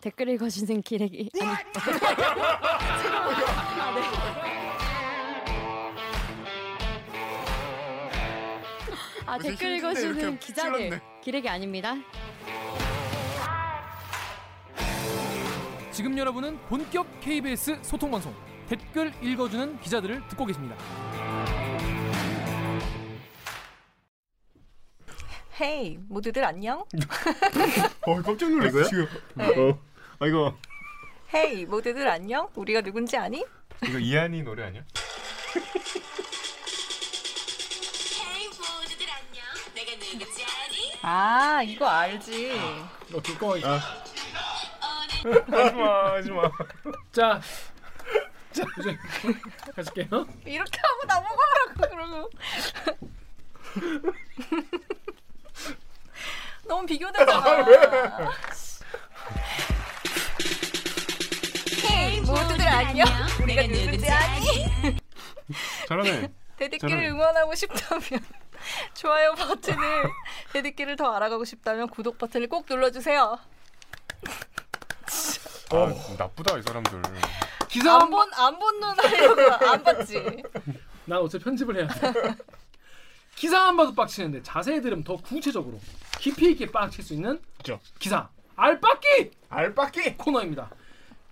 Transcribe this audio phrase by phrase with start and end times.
[0.00, 1.54] 댓글 읽어주는 기레기 아니 아,
[3.94, 4.02] 네.
[9.26, 11.00] 아 댓글 읽어주는 기자들.
[11.20, 11.96] 기레기 아닙니다.
[15.90, 18.32] 지금 여러분은 본격 KBS 소통 방송
[18.68, 20.76] 댓글 읽어주는 기자들을 듣고 계십니다.
[25.60, 26.84] 헤이 모두들 안녕.
[28.06, 29.06] 어 깜짝 놀랐어 지금.
[29.34, 29.44] 네.
[29.70, 29.87] 어.
[30.20, 30.56] 아 이거
[31.32, 32.48] 헤이 모두들 안녕.
[32.54, 33.44] 우리가 누군지 아니?
[33.84, 34.82] 이거 이한이 노래 아니야?
[38.34, 39.44] 헤이 모두들 안녕.
[39.74, 40.92] 내가 누구지 아니?
[41.02, 42.58] 아 이거 알지.
[43.10, 43.56] 너 그거
[45.50, 46.42] 하지마 하지마.
[47.12, 47.40] 자,
[48.52, 48.98] 자 이제
[49.76, 50.26] 가실게요.
[50.46, 52.30] 이렇게 하고 나보고 하라고 그러고.
[56.66, 57.64] 너무 비교되잖아.
[57.64, 57.64] 헤
[62.28, 63.06] 모두들 안녕.
[63.42, 64.66] 우리가 누군지 아니?
[65.88, 66.28] 잘하네.
[66.58, 68.02] 대디끼를 저는- 응원하고 싶다면
[68.94, 70.10] 좋아요 버튼을
[70.52, 73.38] 대디끼를 더 알아가고 싶다면 구독 버튼을 꼭 눌러주세요.
[75.70, 77.00] 아 나쁘다 이 사람들.
[77.68, 78.28] 기사 한 번.
[78.34, 80.42] 안본 안본 눈 하려고 안 봤지.
[81.06, 82.34] 나 어차피 편집을 해야 돼.
[83.36, 85.80] 기사 한 봐도 빡치는데 자세히 들으면 더 구체적으로
[86.18, 87.78] 깊이 있게 빡칠 수 있는 그죠.
[87.98, 90.16] 기사 알빡기 알바끼.
[90.16, 90.68] 코너입니다.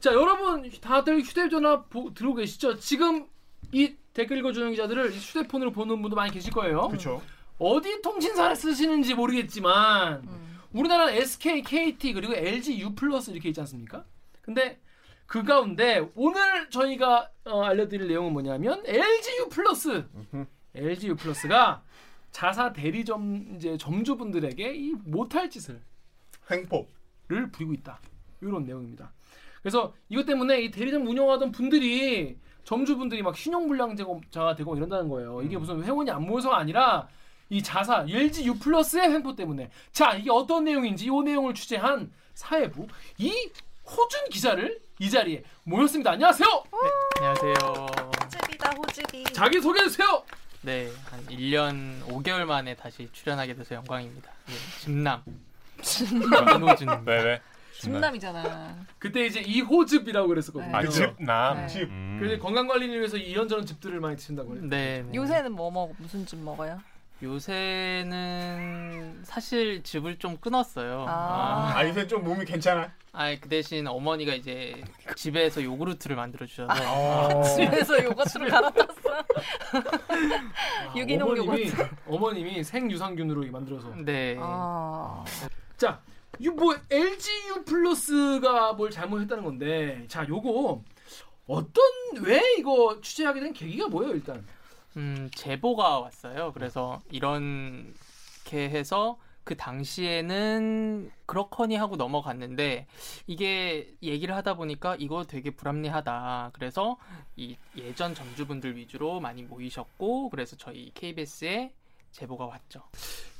[0.01, 2.79] 자 여러분 다들 휴대전화 보, 들고 계시죠?
[2.79, 3.27] 지금
[3.73, 6.89] 이 댓글 읽어주는 기자들을 이 휴대폰으로 보는 분도 많이 계실 거예요.
[6.89, 7.23] 그렇죠.
[7.59, 10.29] 어디 통신사를 쓰시는지 모르겠지만
[10.73, 14.05] 우리나라 SK, KT 그리고 LG U 플러스 이렇게 있지 않습니까?
[14.43, 14.79] 근데
[15.27, 20.05] 그 가운데 오늘 저희가 어, 알려드릴 내용은 뭐냐면 LG U 플러스,
[20.75, 21.83] LG U 플러스가
[22.31, 25.81] 자사 대리점 이제 점주분들에게 이 못할 짓을
[26.51, 26.87] 횡포.
[27.29, 27.99] 를 부리고 있다.
[28.41, 29.13] 이런 내용입니다.
[29.67, 35.43] 그래서 이것 때문에 이 대리점 운영하던 분들이 점주분들이 막 신용불량자가 되고 이런다는 거예요.
[35.43, 37.09] 이게 무슨 회원이 안 모여서가 아니라
[37.51, 42.87] 이 자사 LG U 플러스의 횡포 때문에 자 이게 어떤 내용인지 이 내용을 취재한 사회부
[43.19, 43.51] 이
[43.85, 46.13] 호준 기자를 이 자리에 모였습니다.
[46.13, 46.49] 안녕하세요.
[47.17, 47.55] 안녕하세요.
[48.23, 49.25] 호집이다 호집이.
[49.33, 50.23] 자기 소개해 주세요.
[50.63, 54.31] 네, 한 1년 5개월 만에 다시 출연하게 돼서 영광입니다.
[54.47, 55.25] 네, 집남.
[55.83, 57.05] 김호준입니다.
[57.05, 57.41] 네네.
[57.81, 58.77] 집남이잖아.
[58.99, 60.77] 그때 이제 이호즙이라고 그랬었거든요.
[60.77, 61.57] 아, 집남.
[61.57, 61.67] 네.
[61.67, 61.89] 집.
[62.19, 64.63] 그래서 건강 관리를 위해서 이런저런 즙들을 많이 드신다고 해요.
[64.65, 65.15] 네, 네.
[65.15, 66.81] 요새는 뭐 먹, 무슨 집 먹어요?
[67.23, 71.07] 요새는 사실 즙을 좀 끊었어요.
[71.09, 71.73] 아.
[71.75, 72.93] 아 요새 좀 몸이 괜찮아?
[73.13, 77.43] 아, 그 대신 어머니가 이제 집에서 요구르트를 만들어 주셔서 아.
[77.57, 79.11] 집에서 요거트를 갈아탔어.
[79.79, 81.73] 아, 유기농 어머님이
[82.07, 84.37] 어머님이 생유산균으로 만들어서 네.
[84.39, 85.25] 아.
[85.79, 86.03] 자,
[86.39, 90.83] 이뭐 LG U 플러스가 뭘 잘못했다는 건데, 자, 요거
[91.47, 91.85] 어떤
[92.23, 94.47] 왜 이거 취재하게 된 계기가 뭐예요, 일단?
[94.97, 96.53] 음, 제보가 왔어요.
[96.53, 102.89] 그래서 이렇게 해서 그 당시에는 그렇거니 하고 넘어갔는데
[103.29, 106.51] 이게 얘기를 하다 보니까 이거 되게 불합리하다.
[106.53, 106.97] 그래서
[107.37, 111.73] 이 예전 점주분들 위주로 많이 모이셨고 그래서 저희 KBS에
[112.11, 112.83] 제보가 왔죠.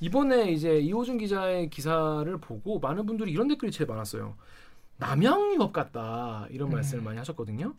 [0.01, 4.37] 이번에 이제 이호준 기자의 기사를 보고 많은 분들이 이런 댓글이 제일 많았어요.
[4.99, 6.75] 남양유업 같다 이런 음.
[6.75, 7.75] 말씀을 많이 하셨거든요.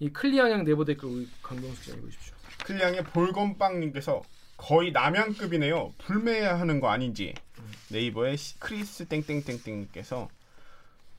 [0.00, 2.34] 이 클리앙양 네이버 댓글 우리 강동수 기자 읽어주십시오.
[2.64, 4.22] 클리앙의 볼건빵님께서
[4.56, 5.92] 거의 남양급이네요.
[5.98, 7.34] 불매하는 거 아닌지.
[7.90, 10.28] 네이버의 시- 크리스 땡땡땡땡께서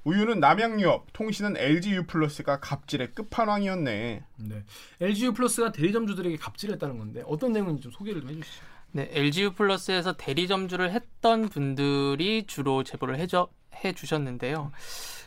[0.06, 4.24] 우유는 남양유업, 통신은 LGU 플러스가 갑질의 끝판왕이었네.
[4.38, 4.64] 네,
[5.02, 8.66] LG U 플러스가 대리점주들에게 갑질했다는 건데 어떤 내용인지 좀 소개를 좀 해주시죠.
[8.92, 13.50] 네, LGU 플러스에서 대리 점주를 했던 분들이 주로 제보를 해줘,
[13.84, 14.72] 해주셨는데요.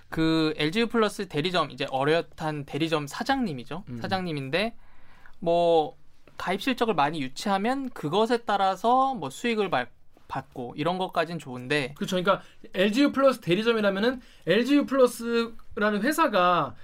[0.09, 3.85] 그 LGU 플러스 대리점 이제 어엿한 대리점 사장님이죠.
[3.89, 3.99] 음.
[4.01, 4.75] 사장님인데
[5.39, 5.97] 뭐
[6.37, 9.89] 가입 실적을 많이 유치하면 그것에 따라서 뭐 수익을 받,
[10.29, 12.17] 받고 이런 것까진 좋은데 그렇죠.
[12.17, 12.45] 그러니까
[12.75, 16.75] LGU 플러스 대리점이라면은 LGU 플러스라는 회사가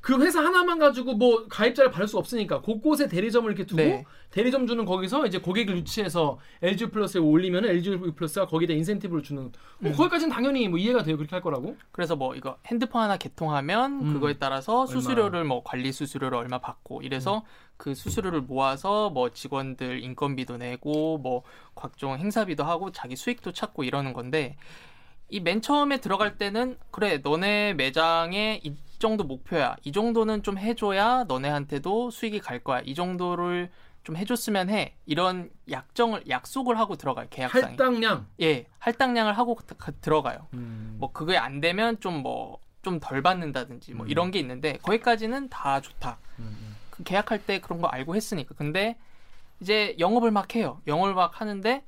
[0.00, 4.04] 그 회사 하나만 가지고 뭐 가입자를 받을 수 없으니까 곳곳에 대리점을 이렇게 두고 네.
[4.30, 9.90] 대리점 주는 거기서 이제 고객을 유치해서 LGU 플러스에 올리면 LGU 플러스가 거기다 인센티브를 주는 뭐
[9.90, 9.96] 음.
[9.96, 11.16] 거기까지는 당연히 뭐 이해가 돼요.
[11.16, 11.76] 그렇게 할 거라고.
[11.92, 14.12] 그래서 뭐 이거 핸드폰 하나 개통하면 음.
[14.14, 14.86] 그거에 따라서 얼마.
[14.86, 17.42] 수수료를 뭐 관리 수수료를 얼마 받고 이래서 음.
[17.76, 21.42] 그 수수료를 모아서 뭐 직원들 인건비도 내고 뭐
[21.74, 24.56] 각종 행사비도 하고 자기 수익도 찾고 이러는 건데
[25.30, 31.24] 이 맨 처음에 들어갈 때는 그래 너네 매장에 이 정도 목표야 이 정도는 좀 해줘야
[31.24, 33.70] 너네한테도 수익이 갈 거야 이 정도를
[34.02, 38.26] 좀 해줬으면 해 이런 약정을 약속을 하고 들어가요 계약상에 할당량.
[38.40, 40.96] 예 할당량을 하고 가- 들어가요 음.
[40.98, 44.10] 뭐 그게 안 되면 좀 뭐 좀 덜 받는다든지 뭐 음.
[44.10, 46.16] 이런 게 있는데 거기까지는 다 좋다.
[46.38, 48.54] 음, 그 계약할 때 그런 거 알고 했으니까.
[48.56, 48.96] 근데
[49.60, 50.80] 이제 영업을 막 해요.
[50.86, 51.84] 영업을 막 하는데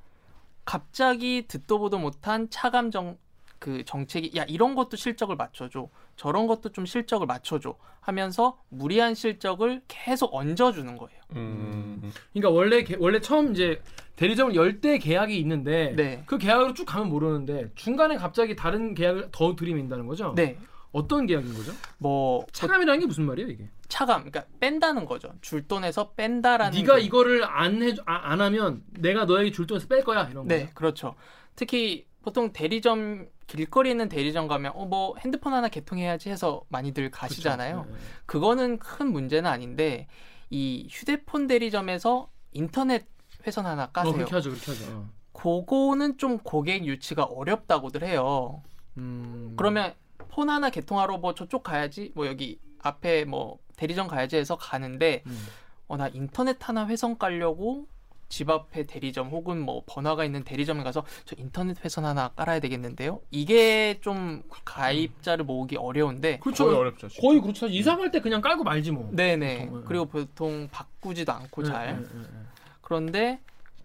[0.67, 3.17] 갑자기 듣도 보도 못한 차감 정,
[3.63, 5.89] 그 정책이 야 이런 것도 실적을 맞춰줘.
[6.17, 7.77] 저런 것도 좀 실적을 맞춰줘.
[8.01, 11.21] 하면서 무리한 실적을 계속 얹어주는 거예요.
[11.37, 12.13] 음.
[12.33, 13.81] 그러니까 원래 개- 원래 처음 이제
[14.17, 16.25] 대리점을 열때 계약이 있는데 네.
[16.27, 20.33] 그 계약으로 쭉 가면 모르는데 중간에 갑자기 다른 계약을 더 들이민다는 거죠?
[20.35, 20.59] 네.
[20.91, 21.71] 어떤 계약인 거죠?
[21.99, 23.71] 뭐 차감이라는 게 무슨 말이에요 이게?
[23.87, 25.33] 차감, 그러니까 뺀다는 거죠.
[25.41, 26.77] 줄 돈에서 뺀다라는.
[26.77, 30.49] 네가 게- 이거를 안 해, 아, 안 하면 내가 너에게 줄 돈에서 뺄 거야 이런
[30.49, 30.69] 네, 거예요.
[30.75, 31.15] 그렇죠.
[31.55, 37.83] 특히 보통 대리점 길거리에 있는 대리점 가면 어 뭐 핸드폰 하나 개통해야지 해서 많이들 가시잖아요.
[37.83, 37.91] 그렇죠.
[37.93, 37.99] 네.
[38.27, 40.07] 그거는 큰 문제는 아닌데
[40.51, 43.07] 이 휴대폰 대리점에서 인터넷
[43.47, 44.13] 회선 하나 어, 까세요.
[44.15, 44.85] 그렇게 하죠, 그렇게 하죠.
[44.93, 45.09] 어.
[45.33, 48.63] 그거는 좀 고객 유치가 어렵다고들 해요.
[48.99, 49.55] 음.
[49.57, 49.95] 그러면
[50.29, 55.47] 폰 하나 개통하러 뭐 저쪽 가야지, 뭐 여기 앞에 뭐 대리점 가야지 해서 가는데 음.
[55.89, 57.87] 어나 인터넷 하나 회선 깔려고
[58.33, 63.21] 집 앞에 대리점 혹은 뭐 번화가 있는 대리점에 가서 저 인터넷 회선 하나 깔아야 되겠는데요.
[63.31, 66.65] 이게 좀 가입자를 모으기 어려운데 그렇죠.
[66.65, 67.09] 거의 어렵죠.
[67.09, 67.21] 진짜.
[67.21, 67.67] 거의 그렇죠.
[67.67, 69.11] 이사 갈 때 그냥 깔고 말지 뭐.
[69.13, 69.67] 네네.
[69.67, 69.85] 보통, 예.
[69.87, 71.89] 그리고 보통 바꾸지도 않고 잘.
[71.89, 72.39] 네, 네, 네, 네.
[72.81, 73.41] 그런데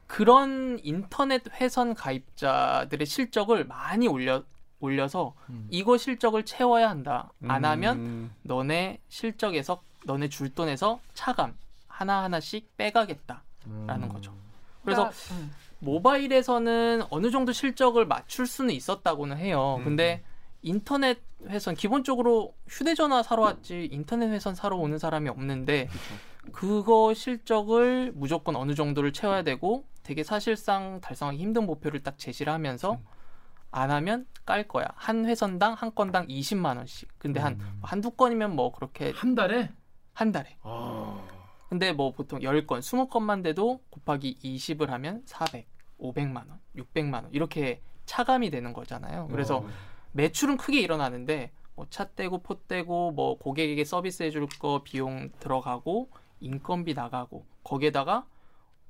[0.07, 4.43] 그런 인터넷 회선 가입자들의 실적을 많이 올려
[4.79, 5.67] 올려서 음.
[5.69, 7.33] 이거 실적을 채워야 한다.
[7.49, 8.31] 안 하면 음.
[8.43, 11.53] 너네 실적에서 너네 줄 돈에서 차감
[11.89, 13.43] 하나 하나씩 빼가겠다
[13.87, 14.13] 라는 음.
[14.13, 14.33] 거죠.
[14.83, 15.51] 그래서 그러니까, 음.
[15.79, 19.77] 모바일에서는 어느 정도 실적을 맞출 수는 있었다고는 해요.
[19.79, 19.83] 음.
[19.83, 20.23] 근데
[20.61, 25.87] 인터넷 회선 기본적으로 휴대전화 사러 왔지 인터넷 회선 사러 오는 사람이 없는데
[26.51, 32.99] 그거 실적을 무조건 어느 정도를 채워야 되고 되게 사실상 달성하기 힘든 목표를 딱 제시를 하면서
[33.71, 34.85] 안 하면 깔 거야.
[34.95, 37.09] 한 회선당 한 건당 20만 원씩.
[37.19, 37.79] 근데 한 음.
[37.83, 39.69] 한두 건이면 뭐 그렇게 한 달에
[40.13, 40.57] 한 달에.
[40.63, 41.21] 아.
[41.69, 45.67] 근데 뭐 보통 10건, 20건만 돼도 곱하기 20을 하면 400,
[45.99, 49.27] 500만 원, 600만 원 이렇게 차감이 되는 거잖아요.
[49.29, 49.67] 그래서 어.
[50.13, 56.09] 매출은 크게 일어나는데 뭐차 떼고 포 떼고 뭐 고객에게 서비스 해줄 거 비용 들어가고
[56.39, 58.25] 인건비 나가고 거기에다가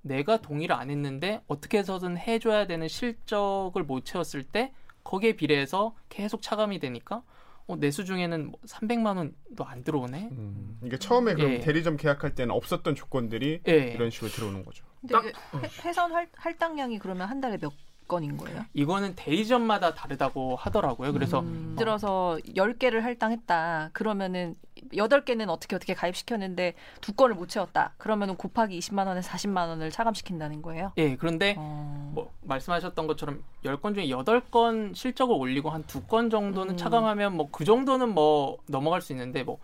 [0.01, 6.41] 내가 동의를 안 했는데 어떻게 해서든 해줘야 되는 실적을 못 채웠을 때 거기에 비례해서 계속
[6.41, 7.23] 차감이 되니까
[7.67, 10.29] 어, 내수 중에는 뭐 300만 원도 안 들어오네.
[10.31, 10.79] 음.
[10.85, 11.59] 이게 처음에 그럼 예.
[11.59, 13.71] 대리점 계약할 때는 없었던 조건들이 예.
[13.93, 14.85] 이런 식으로 들어오는 거죠.
[15.11, 17.73] 딱- 이게 회- 회선 할, 할당량이 그러면 한 달에 몇
[18.07, 18.63] 건인 거예요?
[18.73, 21.11] 이거는 대리점마다 다르다고 하더라고요.
[21.11, 21.75] 그래서 음.
[21.77, 23.89] 들어서 10개를 할당했다.
[23.91, 24.55] 그러면은
[24.93, 27.93] 8개는 어떻게 어떻게 가입시켰는데 두 건을 못 채웠다.
[27.97, 30.91] 그러면은 곱하기 20만 원에서 40만 원을 차감시킨다는 거예요.
[30.97, 32.11] 예, 그런데 어.
[32.13, 36.77] 뭐 말씀하셨던 것처럼 10건 중에 8건 실적을 올리고 한 두 건 정도는 음.
[36.77, 39.59] 차감하면 뭐 그 정도는 뭐 넘어갈 수 있는데 뭐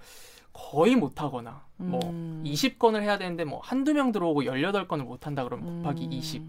[0.53, 2.43] 거의 못 하거나 뭐 음.
[2.45, 6.11] 20건을 해야 되는데 뭐 한두 명 들어오고 18건을 못 한다 그러면 곱하기 음.
[6.11, 6.43] 20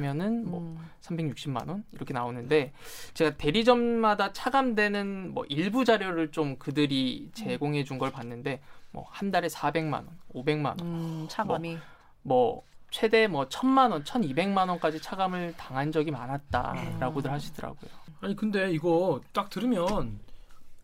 [0.00, 0.78] 하면은 뭐 음.
[1.02, 2.72] 360만 원 이렇게 나오는데
[3.14, 8.60] 제가 대리점마다 차감되는 뭐 일부 자료를 좀 그들이 제공해 준 걸 봤는데
[8.92, 11.76] 뭐 한 달에 400만 원, 500만 원, 음, 차감이.
[12.22, 17.34] 뭐 최대 뭐 1000만 원, 1200만 원까지 차감을 당한 적이 많았다라고들 음.
[17.34, 17.90] 하시더라고요.
[18.20, 20.18] 아니 근데 이거 딱 들으면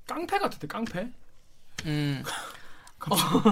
[0.07, 1.11] 깡패 같은데 깡패?
[1.87, 2.23] 음.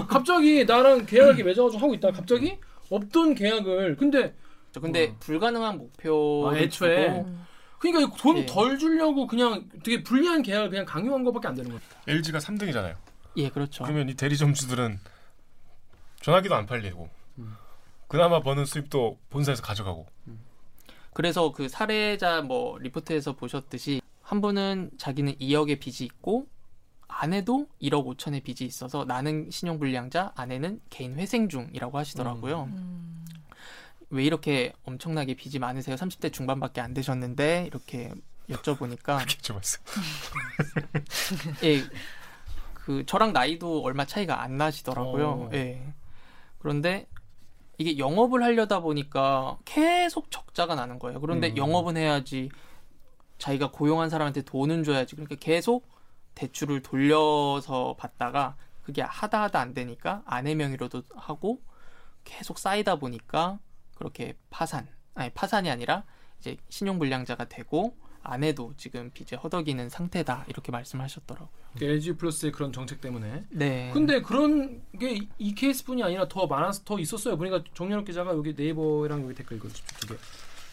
[0.09, 2.11] 갑자기 나랑 계약이 맺어가지고 하고 있다.
[2.11, 2.57] 갑자기
[2.89, 4.33] 없던 계약을 근데
[4.75, 5.15] 저 근데 어.
[5.21, 7.07] 불가능한 목표를 아, 애초에.
[7.07, 7.45] 두고 음.
[7.79, 8.45] 그러니까 돈 예.
[8.45, 11.79] 덜 주려고 그냥 되게 불리한 계약을 그냥 강요한 것밖에 안 되는 거야.
[12.07, 12.93] LG가 3등이잖아요.
[13.37, 13.85] 예, 그렇죠.
[13.85, 14.99] 그러면 이 대리점주들은
[16.19, 17.55] 전화기도 안 팔리고 음.
[18.09, 20.07] 그나마 버는 수입도 본사에서 가져가고
[21.13, 26.47] 그래서 그 사례자 뭐 리포트에서 보셨듯이 한 분은 자기는 2억의 빚이 있고
[27.07, 32.63] 아내도 1억 5천의 빚이 있어서 나는 신용불량자, 아내는 개인 회생 중이라고 하시더라고요.
[32.63, 33.04] 음.
[34.09, 35.95] 왜 이렇게 엄청나게 빚이 많으세요?
[35.95, 38.11] 30대 중반밖에 안 되셨는데 이렇게
[38.49, 39.83] 여쭤보니까 그렇게 줘봤어요.
[41.63, 41.83] 예,
[42.73, 45.27] 그 저랑 나이도 얼마 차이가 안 나시더라고요.
[45.27, 45.49] 어.
[45.53, 45.81] 예.
[46.59, 47.07] 그런데
[47.77, 51.19] 이게 영업을 하려다 보니까 계속 적자가 나는 거예요.
[51.19, 51.57] 그런데 음.
[51.57, 52.49] 영업은 해야지
[53.37, 55.15] 자기가 고용한 사람한테 돈은 줘야지.
[55.15, 55.87] 그러니까 계속
[56.35, 61.61] 대출을 돌려서 받다가 그게 하다 하다 안 되니까 아내 명의로도 하고
[62.23, 63.59] 계속 쌓이다 보니까
[63.95, 66.03] 그렇게 파산 아니 파산이 아니라
[66.39, 71.49] 이제 신용불량자가 되고 아내도 지금 빚에 허덕이는 상태다 이렇게 말씀하셨더라고요.
[71.79, 73.43] LG 플러스의 그런 정책 때문에.
[73.49, 73.91] 네.
[73.93, 77.37] 근데 그런 게 이 케이스뿐이 아니라 더 많아서 더 있었어요.
[77.37, 80.15] 그러니까 정연욱 기자가 여기 네이버랑 여기 댓글 이거 두 개.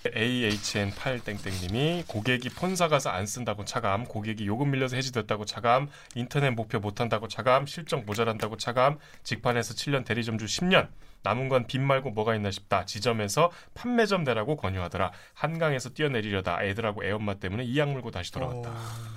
[0.05, 7.29] AHN8땡땡님이 고객이 폰사 가서 안 쓴다고 차감, 고객이 요금 밀려서 해지됐다고 차감, 인터넷 목표 못한다고
[7.29, 10.89] 차감, 실적 모자란다고 차감, 직판에서 7년 대리점주 10년,
[11.23, 12.85] 남은 건빚 말고 뭐가 있나 싶다.
[12.85, 15.13] 지점에서 판매점 내라고 권유하더라.
[15.35, 18.71] 한강에서 뛰어내리려다 애들하고 애엄마 때문에 이악 물고 다시 돌아왔다.
[18.71, 19.13] 어,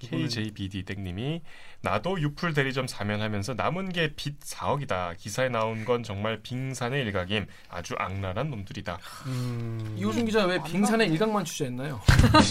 [0.00, 1.40] KJBD 땡님이
[1.80, 5.16] 나도 유풀 대리점 사면하면서 남은 게 빚 4억이다.
[5.16, 7.46] 기사에 나온 건 정말 빙산의 일각임.
[7.70, 8.98] 아주 악랄한 놈들이다.
[9.26, 12.00] 음, 이호준 기자 왜 빙산의 일각만 취재했나요?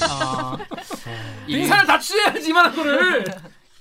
[0.10, 0.58] 아,
[1.48, 3.26] 일- 빙산을 다 취재해야지 이만한 거를.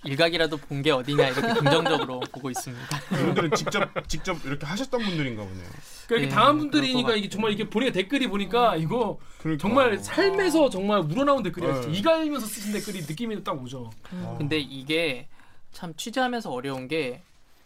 [0.04, 2.98] 일각이라도 본 게 어디냐 이렇게 긍정적으로 보고 있습니다.
[3.12, 5.68] 이분들은 직접 직접 이렇게 하셨던 분들인가 보네요.
[6.08, 9.60] 그렇게 예, 당한 그럴 분들이니까 것 이게 정말 이게 보니까 댓글이 보니까 이거 그러니까.
[9.62, 11.80] 정말 삶에서 정말 우러나온 댓글이에요.
[11.82, 11.92] 네.
[11.98, 13.90] 이갈면서 쓰신 댓글이 느낌이 딱 오죠.
[14.12, 14.34] 어.
[14.38, 15.28] 근데 이게
[15.70, 17.22] 참 취재하면서 어려운 게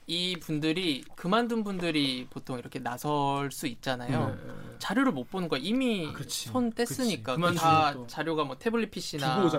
[0.08, 4.36] 이 분들이 그만둔 분들이 보통 이렇게 나설 수 있잖아요.
[4.40, 4.52] 네.
[4.78, 5.58] 자료를 못 보는 거야.
[5.60, 6.22] 이미 아.
[6.28, 8.06] 손 뗐으니까 그만두면 또.
[8.06, 9.50] 자료가 뭐 태블릿 PC나.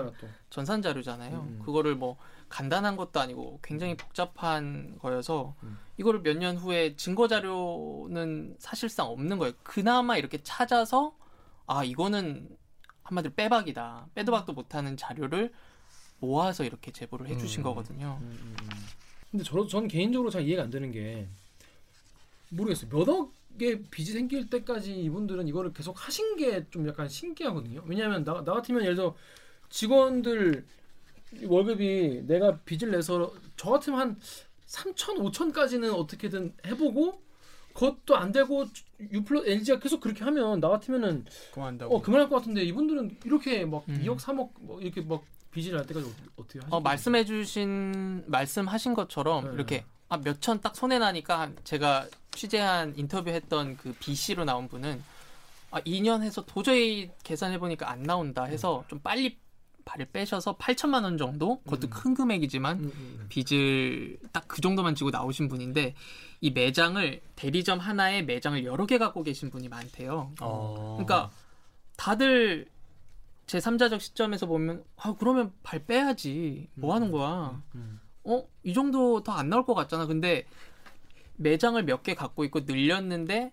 [0.48, 1.36] 전산 자료잖아요.
[1.46, 1.62] 음.
[1.66, 2.16] 그거를 뭐
[2.48, 5.78] 간단한 것도 아니고 굉장히 복잡한 거여서 음.
[5.98, 9.52] 이거를 몇 년 후에 증거 자료는 사실상 없는 거예요.
[9.62, 11.16] 그나마 이렇게 찾아서
[11.66, 12.48] 아 이거는
[13.02, 14.08] 한마디로 빼박이다.
[14.14, 15.52] 빼도 박도 못하는 자료를
[16.20, 17.64] 모아서 이렇게 제보를 해주신 음.
[17.64, 18.20] 거거든요.
[19.30, 21.28] 근데 저도 전 개인적으로 잘 이해가 안 되는 게
[22.50, 22.90] 모르겠어요.
[22.90, 27.82] 몇 억의 빚이 생길 때까지 이분들은 이거를 계속 하신 게 좀 약간 신기하거든요.
[27.86, 29.14] 왜냐하면 나, 나 같으면 예를 들어
[29.68, 30.64] 직원들
[31.46, 34.16] 월급이 내가 빚을 내서 저 같으면 한
[34.66, 37.20] 3천, 5천까지는 어떻게든 해보고
[37.74, 38.66] 그것도 안 되고
[39.00, 41.96] 유플러 LG가 계속 그렇게 하면 나 같으면은 그만한다고.
[41.96, 44.02] 어 그만할 것 같은데 이분들은 이렇게 막 음.
[44.04, 46.74] 2억, 3억 뭐 이렇게 막 빚을 날 때까지 어- 어떻게 하시죠?
[46.74, 49.50] 어, 말씀해주신 말씀하신 것처럼 네.
[49.54, 55.02] 이렇게 아, 몇 천 딱 손에 나니까 한- 제가 취재한 인터뷰했던 그 BC로 나온 분은
[55.70, 59.36] 아, 2년 해서 도저히 계산해 보니까 안 나온다 해서 좀 빨리
[59.88, 61.90] 발을 빼셔서 8천만 원 정도 그것도 음.
[61.90, 63.26] 큰 금액이지만 음, 음.
[63.30, 65.94] 빚을 딱 그 정도만 지고 나오신 분인데
[66.40, 70.32] 이 매장을 대리점 하나에 매장을 여러 개 갖고 계신 분이 많대요.
[70.40, 70.96] 어.
[70.98, 71.30] 그러니까
[71.96, 72.66] 다들
[73.46, 78.00] 제 3자적 시점에서 보면 아 그러면 발 빼야지 뭐 하는 거야 음.
[78.24, 80.44] 어이 정도 더 안 나올 것 같잖아 근데
[81.36, 83.52] 매장을 몇 개 갖고 있고 늘렸는데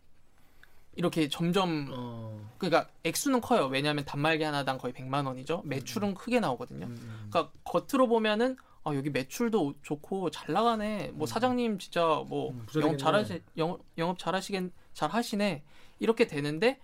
[0.96, 2.40] 이렇게 점점 어.
[2.58, 7.28] 그러니까 액수는 커요 왜냐하면 단말기 하나당 거의 100만 원이죠 매출은 크게 나오거든요 음.
[7.30, 12.98] 그러니까 겉으로 보면은 아 여기 매출도 좋고 잘 나가네 뭐 사장님 진짜 뭐 음, 영업.
[12.98, 15.64] 잘하시 영업, 영업 잘하시겠 잘 하시네
[16.00, 16.80] 이렇게 되는데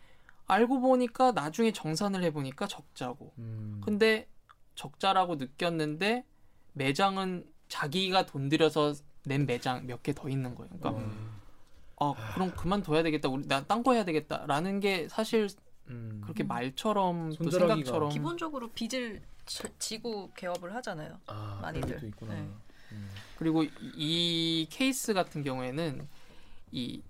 [0.47, 3.81] 알고 보니까 나중에 정산을 해보니까 적자고 음.
[3.83, 4.27] 근데
[4.75, 6.25] 적자라고 느꼈는데
[6.73, 8.93] 매장은 자기가 돈 들여서
[9.25, 11.30] 낸 매장 몇 개 더 있는 거예요 그러니까 음.
[12.03, 15.47] 아 그럼 그만둬야 되겠다 우리 나딴 거 해야 되겠다라는 게 사실
[15.87, 16.19] 음.
[16.23, 21.19] 그렇게 말처럼 또 손절하기가 생각처럼 기본적으로 빚을 지- 지고 개업을 하자잖아요.
[21.27, 21.95] 아, 많이들.
[21.95, 22.33] 그런 있구나.
[22.33, 22.39] 네.
[22.93, 23.09] 음.
[23.37, 26.07] 그리고 이- 이 케이스 같은 경우에는
[26.71, 27.01] 이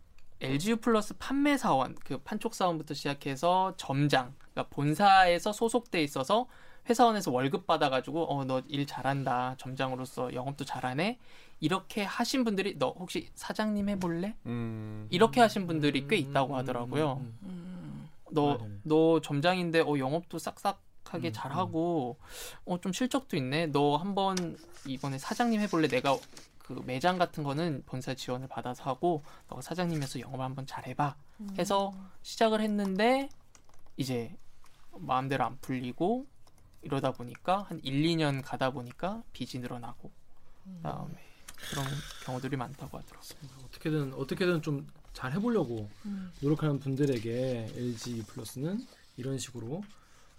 [0.41, 6.47] LGU 플러스 판매 사원 그 판촉 사원부터 시작해서 점장 그러니까 본사에서 소속돼 있어서
[6.89, 11.19] 회사원에서 월급 받아가지고 어 너 일 잘한다 점장으로서 영업도 잘하네
[11.61, 15.07] 이렇게 하신 분들이 너 혹시 사장님 해볼래 음.
[15.11, 17.13] 이렇게 하신 분들이 꽤 있다고 하더라고요.
[17.21, 18.71] 음, 음, 너 맞아요.
[18.83, 22.17] 너 점장인데 어 영업도 싹싹하게 음, 잘하고
[22.65, 23.67] 어 좀 실적도 있네.
[23.67, 25.87] 너 한번 이번에 사장님 해볼래?
[25.87, 26.17] 내가
[26.57, 31.15] 그 매장 같은 거는 본사 지원을 받아서 하고 너가 사장님에서 영업을 한번 잘해봐.
[31.59, 33.29] 해서 시작을 했는데
[33.97, 34.35] 이제
[34.93, 36.25] 마음대로 안 풀리고
[36.81, 40.09] 이러다 보니까 한 1, 2년 가다 보니까 빚이 늘어나고
[40.77, 41.13] 그다음에
[41.69, 41.85] 그런
[42.25, 43.65] 경우들이 많다고 하더라고요.
[43.65, 46.31] 어떻게든 어떻게든 좀 잘 해보려고 음.
[46.39, 48.85] 노력하는 분들에게 LG 플러스는
[49.17, 49.83] 이런 식으로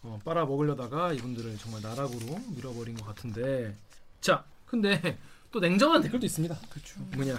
[0.02, 3.76] 어, 빨아 먹으려다가 이분들을 정말 나락으로 밀어버린 것 같은데
[4.20, 5.18] 자 근데
[5.50, 6.58] 또 냉정한 댓글도 있습니다.
[6.70, 7.00] 그렇죠.
[7.14, 7.36] 뭐냐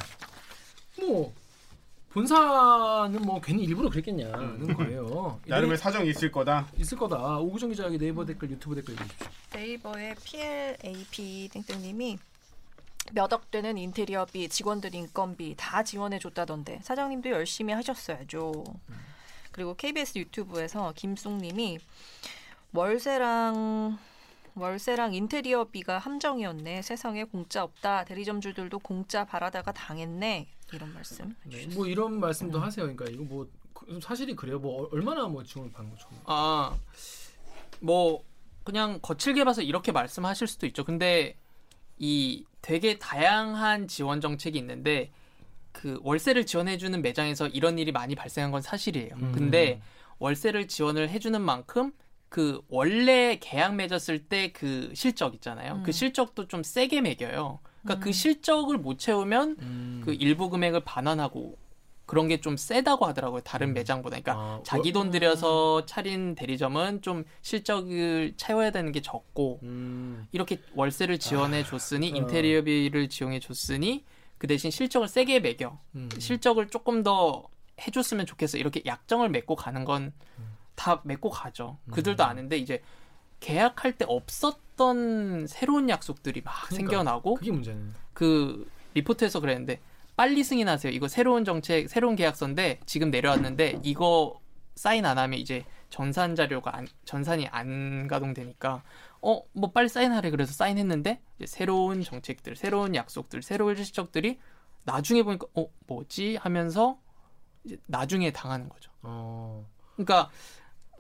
[1.00, 1.34] 뭐
[2.12, 5.42] 본사는 뭐 괜히 일부러 그랬겠냐는 거예요.
[5.48, 6.70] 나름의 사정이 있을 거다.
[6.78, 7.40] 있을 거다.
[7.40, 9.28] 오구정 기자에게 네이버 댓글, 유튜브 댓글 읽으십시오.
[9.56, 12.20] 네이버의 PLAP 땡땡님이
[13.12, 18.64] 몇억 되는 인테리어비, 직원들 인건비 다 지원해 줬다던데 사장님도 열심히 하셨어야죠.
[19.52, 21.80] 그리고 KBS 유튜브에서 김숙님이
[22.74, 23.98] 월세랑
[24.56, 26.82] 월세랑 인테리어비가 함정이었네.
[26.84, 28.06] 세상에 공짜 없다.
[28.06, 30.48] 대리점주들도 공짜 바라다가 당했네.
[30.74, 31.36] 이런 말씀.
[31.44, 32.86] 네, 뭐 이런 말씀도 하세요.
[32.86, 34.60] 그러니까 이거 뭐 그- 사실이 그래요.
[34.60, 36.08] 뭐 얼마나 뭐 지원을 받는 거죠.
[36.26, 36.76] 아,
[37.80, 38.24] 뭐
[38.64, 40.84] 그냥 거칠게 봐서 이렇게 말씀하실 수도 있죠.
[40.84, 41.36] 근데
[42.04, 45.10] 이 되게 다양한 지원 정책이 있는데
[45.72, 49.16] 그 월세를 지원해주는 매장에서 이런 일이 많이 발생한 건 사실이에요.
[49.16, 49.32] 음.
[49.34, 49.82] 근데
[50.20, 51.94] 월세를 지원을 해주는 만큼
[52.28, 55.76] 그 원래 계약 맺었을 때 그 실적 있잖아요.
[55.76, 55.84] 음.
[55.84, 57.60] 그 실적도 좀 세게 매겨요.
[57.84, 60.02] 그러니까 그 실적을 못 채우면 음.
[60.04, 61.58] 그 일부 금액을 반환하고
[62.14, 63.42] 그런 게 좀 세다고 하더라고요.
[63.42, 64.20] 다른 매장보다.
[64.20, 70.28] 그러니까 아, 자기 돈 들여서 차린 대리점은 좀 실적을 채워야 되는 게 적고 음.
[70.32, 72.16] 이렇게 월세를 지원해 줬으니 어.
[72.16, 74.06] 인테리어비를 지원해 줬으니
[74.38, 76.10] 그 대신 실적을 세게 매겨 음.
[76.20, 77.48] 실적을 조금 더
[77.82, 80.14] 해줬으면 좋겠어 이렇게 약정을 맺고 가는 건
[80.76, 81.92] 다 맺고 가죠 음.
[81.92, 82.82] 그들도 아는데 이제
[83.42, 86.76] 계약할 때 없었던 새로운 약속들이 막 그러니까.
[86.76, 87.80] 생겨나고 그게 문제네.
[88.14, 89.80] 그 리포트에서 그랬는데
[90.16, 90.92] 빨리 승인하세요.
[90.94, 94.40] 이거 새로운 정책, 새로운 계약서인데 지금 내려왔는데 이거
[94.76, 98.84] 사인 안 하면 이제 전산 자료가 안, 전산이 안 가동되니까
[99.22, 104.40] 어 뭐 빨리 사인하래 그래서 사인했는데 이제 새로운 정책들, 새로운 약속들, 새로운 실적들이
[104.84, 107.00] 나중에 보니까 어 뭐지 하면서
[107.86, 108.92] 나중에 당하는 거죠.
[109.02, 109.66] 어.
[109.96, 110.30] 그러니까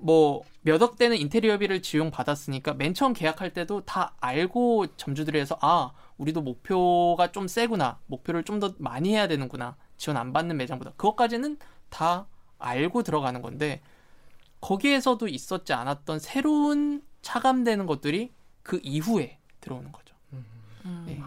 [0.04, 5.92] 뭐 몇 억 대는 인테리어비를 지용 받았으니까 맨 처음 계약할 때도 다 알고 점주들에서 아
[6.18, 11.58] 우리도 목표가 좀 세구나 목표를 좀 더 많이 해야 되는구나 지원 안 받는 매장보다 그것까지는
[11.90, 12.28] 다
[12.60, 13.82] 알고 들어가는 건데
[14.62, 18.32] 거기에서도 있었지 않았던 새로운 차감되는 것들이
[18.62, 20.16] 그 이후에 들어오는 거죠.
[20.32, 21.04] 음.
[21.06, 21.20] 네.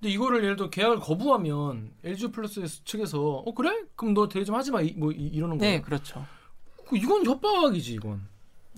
[0.00, 3.70] 근데 이거를 예를 들어 계약을 거부하면 LG 플러스 측에서 어 그래?
[3.96, 4.80] 그럼 너 대리 좀 하지 마.
[4.80, 5.76] 이, 뭐 이, 이러는 거예요.
[5.76, 6.24] 네, 그렇죠.
[6.88, 8.20] 그 이건 협박이지 이건.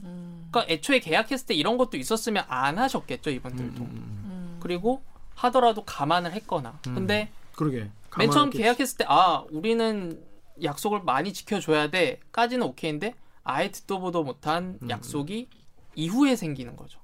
[0.02, 0.48] 음.
[0.50, 3.82] 그러니까 애초에 계약했을 때 이런 것도 있었으면 안 하셨겠죠 이분들도.
[3.82, 3.90] 음.
[4.24, 4.56] 음.
[4.60, 5.02] 그리고
[5.34, 6.78] 하더라도 감안을 했거나.
[6.88, 6.94] 음.
[6.94, 7.88] 근데 그러게.
[8.18, 10.20] 맨 처음 계약했을 때 아 우리는
[10.62, 13.14] 약속을 많이 지켜줘야 돼까지는 오케이인데
[13.44, 14.90] 아예 듣도 보도 못한 음.
[14.90, 15.48] 약속이
[15.94, 16.98] 이후에 생기는 거죠.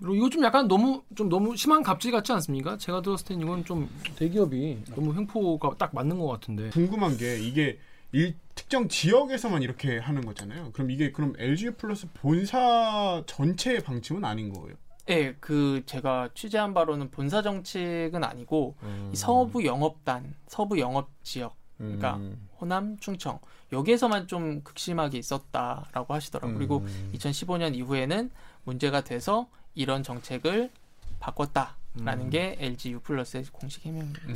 [0.00, 2.78] 그리고 이거 좀 약간 너무 좀 너무 심한 갑질 같지 않습니까?
[2.78, 6.70] 제가 들었을 땐 이건 좀 대기업이 너무 횡포가 딱 맞는 것 같은데.
[6.70, 7.78] 궁금한 게 이게
[8.12, 8.34] 일
[8.70, 10.70] 특정 지역에서만 이렇게 하는 거잖아요.
[10.70, 14.76] 그럼 이게 그럼 LG 플러스 본사 전체의 방침은 아닌 거예요.
[15.08, 19.10] 예, 그 제가 취재한 바로는 본사 정책은 아니고 음.
[19.12, 22.48] 이 서부 영업단, 서부 영업 지역, 그러니까 음.
[22.60, 23.40] 호남, 충청
[23.72, 26.56] 여기에서만 좀 극심하게 있었다라고 하시더라고요.
[26.56, 27.10] 그리고 음.
[27.12, 28.30] 2015년 이후에는
[28.62, 30.70] 문제가 돼서 이런 정책을
[31.18, 32.30] 바꿨다라는 음.
[32.30, 34.28] 게 LG U 플러스의 공식 해명입니다.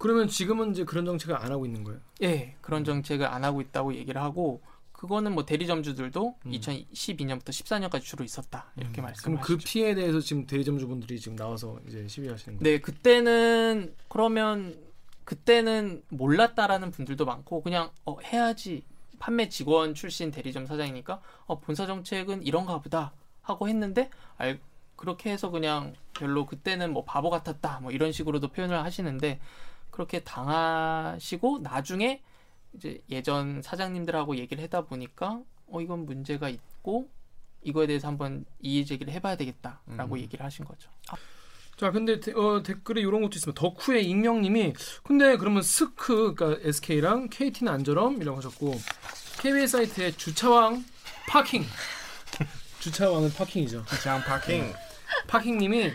[0.00, 0.02] 음.
[0.02, 2.00] 그러면 지금은 이제 그런 정책을 안 하고 있는 거예요.
[2.22, 6.50] 예, 그런 정책을 안 하고 있다고 얘기를 하고 그거는 뭐 대리점주들도 음.
[6.50, 9.46] 2012년부터 14년까지 주로 있었다 이렇게 그럼 말씀하시죠.
[9.46, 12.76] 그 피해에 대해서 지금 대리점주분들이 지금 나와서 이제 시위하시는 거예요.
[12.76, 14.76] 네, 그때는 그러면
[15.24, 18.82] 그때는 몰랐다라는 분들도 많고 그냥 어, 해야지
[19.18, 24.58] 판매 직원 출신 대리점 사장이니까 어, 본사 정책은 이런가 보다 하고 했는데 알
[24.96, 29.40] 그렇게 해서 그냥 별로 그때는 뭐 바보 같았다 뭐 이런 식으로도 표현을 하시는데
[29.90, 32.22] 그렇게 당하시고 나중에
[32.74, 37.08] 이제 예전 사장님들하고 얘기를 하다 보니까 어 이건 문제가 있고
[37.62, 40.88] 이거에 대해서 한번 이의 제기를 해봐야 되겠다라고 얘기를 하신 거죠.
[41.76, 43.58] 자, 근데 데- 어, 댓글에 이런 것도 있습니다.
[43.58, 48.74] 덕후의 익명님이 근데 그러면 스크, 그러니까 SK랑 KT는 안 저럼이라고 하셨고
[49.40, 50.84] KBS 사이트에 주차왕
[51.28, 51.64] 파킹,
[52.80, 53.84] 주차왕은 파킹이죠.
[54.02, 54.72] 장 파킹.
[55.26, 55.90] 파킹님이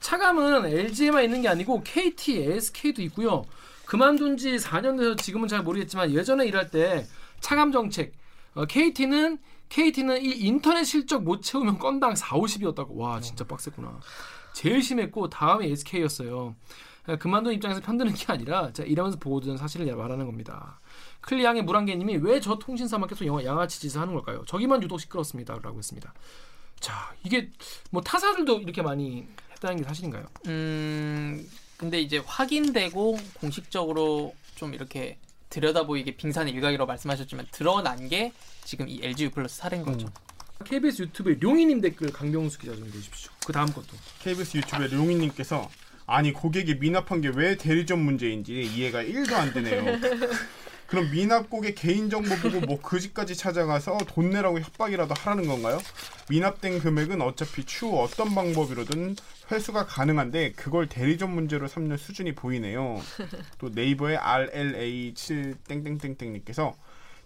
[0.00, 3.44] 차감은 LG에만 있는 게 아니고 KT, SK도 있고요.
[3.84, 7.06] 그만둔 지 4년 돼서 지금은 잘 모르겠지만 예전에 일할 때
[7.40, 8.12] 차감 정책
[8.54, 12.96] 어, KT는 KT는 이 인터넷 실적 못 채우면 건당 4, 50이었다고.
[12.96, 14.00] 와, 진짜 빡셌구나.
[14.52, 16.56] 제일 심했고 다음에 SK였어요.
[17.20, 20.80] 그만둔 입장에서 편드는 게 아니라 자, 이러면서 보고된 사실을 말하는 겁니다.
[21.20, 24.44] 클리앙의 물안개님이 왜 저 통신사만 계속 영화 양아치 짓을 하는 걸까요?
[24.46, 26.12] 저기만 유독 시끄럽습니다라고 했습니다.
[26.80, 27.50] 자, 이게
[27.90, 29.28] 뭐 타사들도 이렇게 많이
[29.60, 30.26] 했다는 게 사실인가요?
[30.46, 31.46] 음,
[31.76, 35.18] 근데 이제 확인되고 공식적으로 좀 이렇게
[35.50, 38.32] 들여다보이게 빙산의 일각이라고 말씀하셨지만 드러난 게
[38.64, 40.08] 지금 이 LG U 플러스 사례인 거죠.
[40.64, 43.30] KBS 유튜브에 룡이님 댓글 강병수 기자 좀 보십시오.
[43.46, 43.88] 그 다음 것도.
[44.22, 45.70] KBS 유튜브에 룡이님께서
[46.06, 49.84] 아니 고객이 미납한 게 왜 대리점 문제인지 이해가 1도 안 되네요.
[50.90, 55.78] 그럼 미납 고객 개인정보 보고 뭐그 집까지 찾아가서 돈 내라고 협박이라도 하라는 건가요?
[56.28, 59.14] 미납된 금액은 어차피 추후 어떤 방법으로든
[59.52, 63.00] 회수가 가능한데 그걸 대리점 문제로 삼는 수준이 보이네요.
[63.58, 66.74] 또 네이버의 RLA7 땡땡땡땡님께서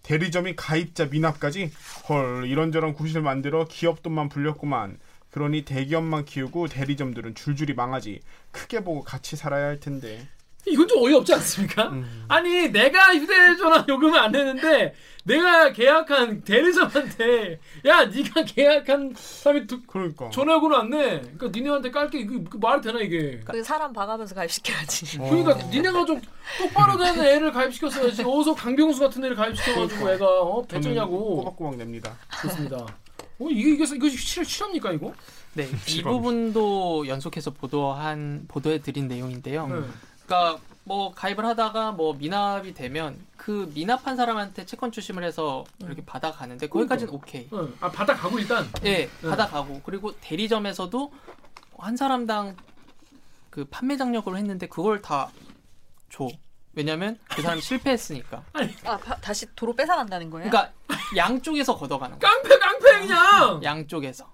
[0.03, 1.73] 대리점이 가입자 미납까지
[2.11, 4.99] 헐 이런저런 구실 만들어 기업 돈만 불렸구만.
[5.31, 8.21] 그러니 대기업만 키우고 대리점들은 줄줄이 망하지.
[8.51, 10.29] 크게 보고 같이 살아야 할 텐데.
[10.67, 11.89] 이건 좀 어이없지 않습니까?
[11.91, 12.25] 음.
[12.29, 20.31] 아니 내가 휴대전화 요금을 안 내는데 내가 계약한 대리점한테 야 네가 계약한 사람이 두- 그러니까.
[20.31, 21.21] 전화 요금을 안 내.
[21.21, 23.41] 그러니까 니네한테 깔게 이거 그 말이 되나 이게?
[23.45, 25.19] 그 사람 봐가면서 가입시켜야지.
[25.21, 25.29] 어.
[25.31, 26.21] 그러니까 니네가 좀
[26.59, 28.23] 똑바로 되는 애를 가입시켰어야지.
[28.23, 31.37] 어디서 강병수 같은 애를 가입시켜가지고 애가 어 저는 배쩌냐고.
[31.37, 32.17] 꼬박꼬박 냅니다.
[32.41, 32.77] 그렇습니다.
[33.39, 35.13] 어 이게 이게 이거 실 실합니까 이거?
[35.55, 36.03] 네, 이.
[36.03, 39.67] 부분도 연속해서 보도한 보도해 드린 내용인데요.
[39.69, 39.75] 네.
[40.27, 46.69] 그러니까 뭐 가입을 하다가 뭐 미납이 되면 그 미납한 사람한테 채권 추심을 해서 이렇게 받아가는데
[46.69, 47.49] 거기까지는 오케이.
[47.51, 47.59] 네.
[47.81, 48.69] 아 받아가고 일단.
[48.85, 49.29] 예, 네.
[49.29, 51.13] 받아가고 그리고 대리점에서도
[51.79, 52.57] 한 사람당
[53.51, 55.31] 그 판매 장려금을 했는데 그걸 다
[56.11, 56.29] 줘.
[56.75, 58.43] 왜냐면 그 사람이 실패했으니까.
[58.85, 60.51] 아 바- 다시 도로 뺏어간다는 거예요?
[60.51, 60.73] 그러니까
[61.17, 62.31] 양쪽에서 걷어가는 거야.
[62.31, 63.63] 깡패 깡패 그냥.
[63.63, 64.29] 양쪽에서.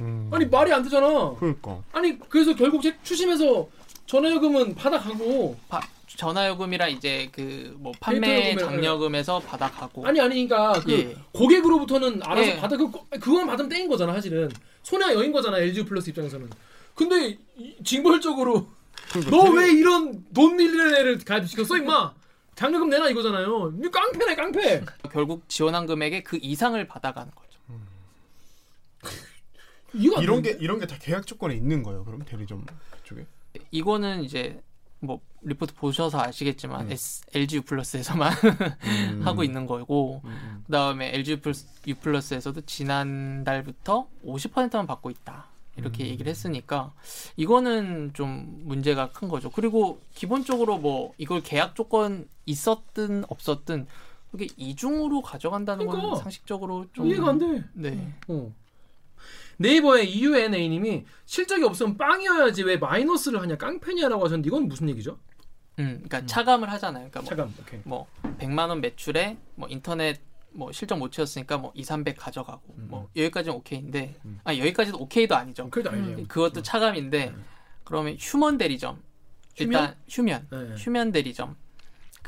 [0.00, 0.28] 음.
[0.32, 1.34] 아니 말이 안 되잖아.
[1.38, 1.78] 그러니까.
[1.92, 3.68] 아니 그래서 결국 제- 추심해서
[4.06, 10.06] 전화요금은 받아가고 바- 전화요금이랑 이제 그 뭐 판매 장려금에서 받아가고.
[10.06, 11.16] 아니 아니 그러니까 그 예.
[11.32, 12.56] 고객으로부터는 알아서 예.
[12.58, 14.50] 받아 그 그거만 받으면 땡인 거잖아 사실은
[14.82, 16.50] 손해가 영인 거잖아 LG 플러스 입장에서는.
[16.94, 18.66] 근데 이- 징벌적으로
[19.10, 22.12] 그러니까 너 되게- 왜 이런 돈 밀리는 애를 가입시켰어 임마
[22.54, 23.72] 장려금 내놔 이거잖아요.
[23.80, 24.84] 니 깡패네 깡패.
[25.10, 27.58] 결국 지원한 금액의 그 이상을 받아가는 거죠.
[29.94, 30.42] 이런?
[30.42, 32.04] 게 이런 게 다 계약 조건에 있는 거예요.
[32.04, 32.64] 그럼 대리점
[33.04, 33.26] 쪽에.
[33.70, 34.62] 이거는 이제
[35.00, 36.92] 뭐 리포트 보셔서 아시겠지만 음.
[36.92, 38.32] S, LG U 플러스에서만
[38.84, 39.22] 음.
[39.26, 40.62] 하고 있는 거고 음.
[40.66, 45.46] 그다음에 LG U 플러스, U 플러스에서도 지난달부터 50%만 받고 있다.
[45.76, 46.08] 이렇게 음.
[46.10, 46.92] 얘기를 했으니까
[47.36, 49.50] 이거는 좀 문제가 큰 거죠.
[49.50, 53.86] 그리고 기본적으로 뭐 이걸 계약 조건 있었든 없었든
[54.30, 56.22] 그게 이중으로 가져간다는 건 그러니까.
[56.22, 57.64] 상식적으로 좀 이해가 안 돼.
[57.74, 58.14] 네.
[58.28, 58.52] 어.
[59.62, 65.18] 네이버의 EUNA님이 실적이 없으면 빵이어야지 왜 마이너스를 하냐 깡패냐라고 하셨는데 이건 무슨 얘기죠?
[65.78, 67.08] 음, 그러니까 차감을 하잖아요.
[67.10, 67.80] 그러니까 뭐 오케이.
[67.84, 68.06] 뭐
[68.38, 70.20] 100만 원 매출에 뭐 인터넷
[70.50, 74.40] 뭐 실적 못 채웠으니까 뭐 2, 300 가져가고 뭐 여기까지는 오케이인데 음.
[74.44, 75.70] 아 여기까지도 오케이도 아니죠.
[75.70, 76.18] 그래도 아니에요.
[76.18, 76.26] 음.
[76.26, 77.34] 그것도 차감인데
[77.84, 79.00] 그러면 휴먼 대리점
[79.56, 80.74] 일단 휴면 네.
[80.76, 81.56] 휴면 대리점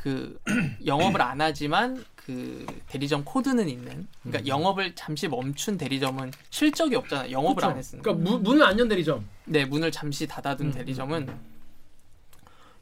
[0.05, 0.39] 그
[0.85, 4.47] 영업을 안 하지만 그 대리점 코드는 있는 그러니까 음.
[4.47, 7.31] 영업을 잠시 멈춘 대리점은 실적이 없잖아요.
[7.31, 7.67] 영업을 그쵸?
[7.69, 8.03] 안 했으니까.
[8.03, 9.27] 그러니까 문- 문을 안연 대리점.
[9.45, 11.27] 네, 문을 잠시 닫아둔 음, 대리점은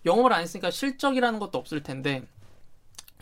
[0.05, 2.23] 영업을 안 했으니까 실적이라는 것도 없을 텐데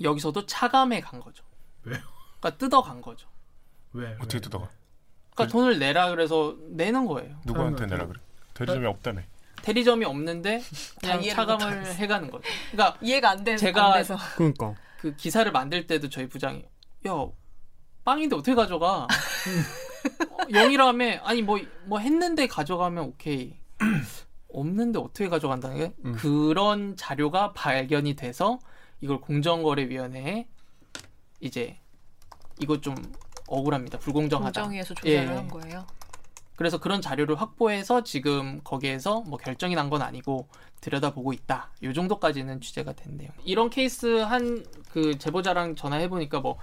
[0.02, 1.44] 여기서도 차감해 간 거죠.
[1.84, 2.00] 왜요?
[2.40, 3.28] 그러니까 뜯어 간 거죠.
[3.94, 4.16] 왜?
[4.20, 4.68] 어떻게 뜯어가?
[5.36, 7.36] 그러니까 돈을 내라 그래서 내는 거예요.
[7.46, 7.86] 누구한테.
[7.86, 8.20] 내라 그래?
[8.56, 9.22] 대리점이 없다며.
[9.62, 10.62] 대리점이 없는데
[11.00, 11.86] 그냥 차감을.
[11.96, 12.44] 해가는 거죠.
[12.72, 13.56] 그러니까 이해가 안 돼.
[13.56, 14.18] 제가- 안 돼서.
[14.36, 14.76] 그러니까.
[15.00, 16.64] 그 기사를 만들 때도 저희 부장이
[17.08, 17.12] 야
[18.04, 19.08] 빵인데 어떻게 가져가?
[20.30, 23.56] 어, 영이라며 아니 뭐뭐 했는데 가져가면 오케이.
[24.54, 26.14] 없는데 어떻게 가져간다는 게 음.
[26.14, 28.60] 그런 자료가 발견이 돼서
[29.00, 30.48] 이걸 공정거래위원회에
[31.40, 31.80] 이제
[32.60, 32.96] 이거 좀
[33.48, 33.98] 억울합니다.
[34.00, 34.62] 불공정하다.
[34.62, 35.26] 공정위에서 조사를 예.
[35.26, 35.86] 한 거예요.
[36.56, 40.48] 그래서 그런 자료를 확보해서 지금 거기에서 뭐 결정이 난 건 아니고
[40.82, 41.70] 들여다보고 있다.
[41.84, 43.30] 요 정도까지는 취재가 됐네요.
[43.44, 46.58] 이런 케이스 한 그 제보자랑 전화해 보니까 뭐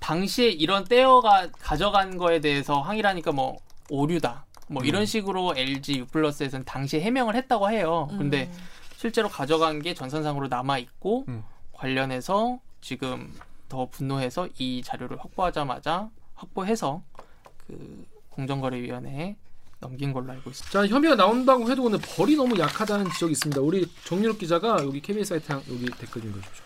[0.00, 3.58] 당시에 이런 떼어가 가져간 거에 대해서 항의하니까 뭐
[3.90, 4.46] 오류다.
[4.68, 4.86] 뭐 음.
[4.86, 8.08] 이런 식으로 LG U 플러스에서는 당시에 해명을 했다고 해요.
[8.10, 8.58] 근데 음.
[8.96, 11.44] 실제로 가져간 게 전산상으로 남아 있고 음.
[11.72, 13.32] 관련해서 지금
[13.68, 17.02] 더 분노해서 이 자료를 확보하자마자 확보해서
[17.66, 19.36] 그 공정거래위원회에
[19.80, 20.70] 넘긴 걸로 알고 있습니다.
[20.82, 23.60] 자 혐의가 나온다고 해도 근데 벌이 너무 약하다는 지적이 있습니다.
[23.60, 26.64] 우리 정유럽 기자가 여기 KBS 사이트 한- 여기 댓글 좀 읽어주죠.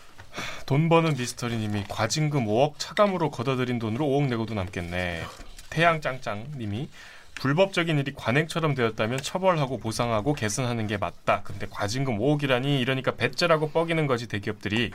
[0.65, 5.23] 돈 버는 미스터리님이 과징금 5억 차감으로 걷어들인 돈으로 5억 내고도 남겠네.
[5.69, 6.89] 태양짱짱님이
[7.35, 11.41] 불법적인 일이 관행처럼 되었다면 처벌하고 보상하고 개선하는 게 맞다.
[11.43, 14.91] 근데 과징금 5억이라니 이러니까 배째라고 뻐기는 거지 대기업들이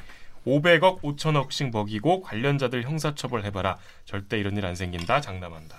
[0.47, 3.79] 500억, 5천억씩 먹이고 관련자들 형사처벌해봐라.
[4.05, 5.21] 절대 이런 일 안 생긴다.
[5.23, 5.77] 장담한다.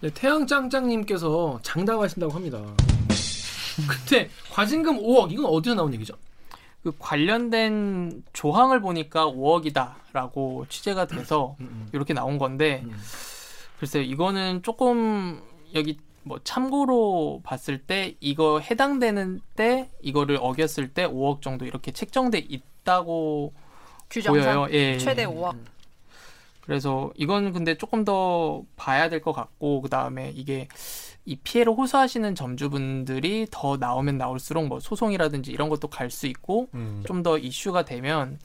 [0.00, 2.62] 네, 태양짱짱님께서 장담하신다고 합니다.
[3.88, 6.14] 근데 과징금 5억 이건 어디서 나온 얘기죠?
[6.82, 12.96] 그 관련된 조항을 보니까 5억이다라고 취재가 돼서 음, 이렇게 나온 건데 음.
[13.78, 15.42] 글쎄요 이거는 조금
[15.74, 22.38] 여기 뭐 참고로 봤을 때 이거 해당되는 때 이거를 어겼을 때 5억 정도 이렇게 책정돼
[22.38, 23.52] 있다고
[24.10, 24.68] 규정상 보여요.
[24.72, 24.98] 예.
[24.98, 25.56] 최대 5억.
[26.68, 30.68] 그래서 이건 근데 조금 더 봐야 될 것 같고 그 다음에 이게
[31.24, 37.02] 이 피해를 호소하시는 점주분들이 더 나오면 나올수록 뭐 소송이라든지 이런 것도 갈 수 있고 음.
[37.06, 38.38] 좀더 이슈가 되면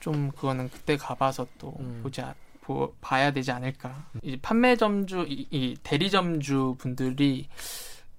[0.00, 2.02] 좀 그거는 그때 가봐서 또 음.
[2.22, 4.06] 않- 보, 봐야 되지 않을까.
[4.22, 7.46] 이 판매 점주, 이, 이 대리 점주 분들이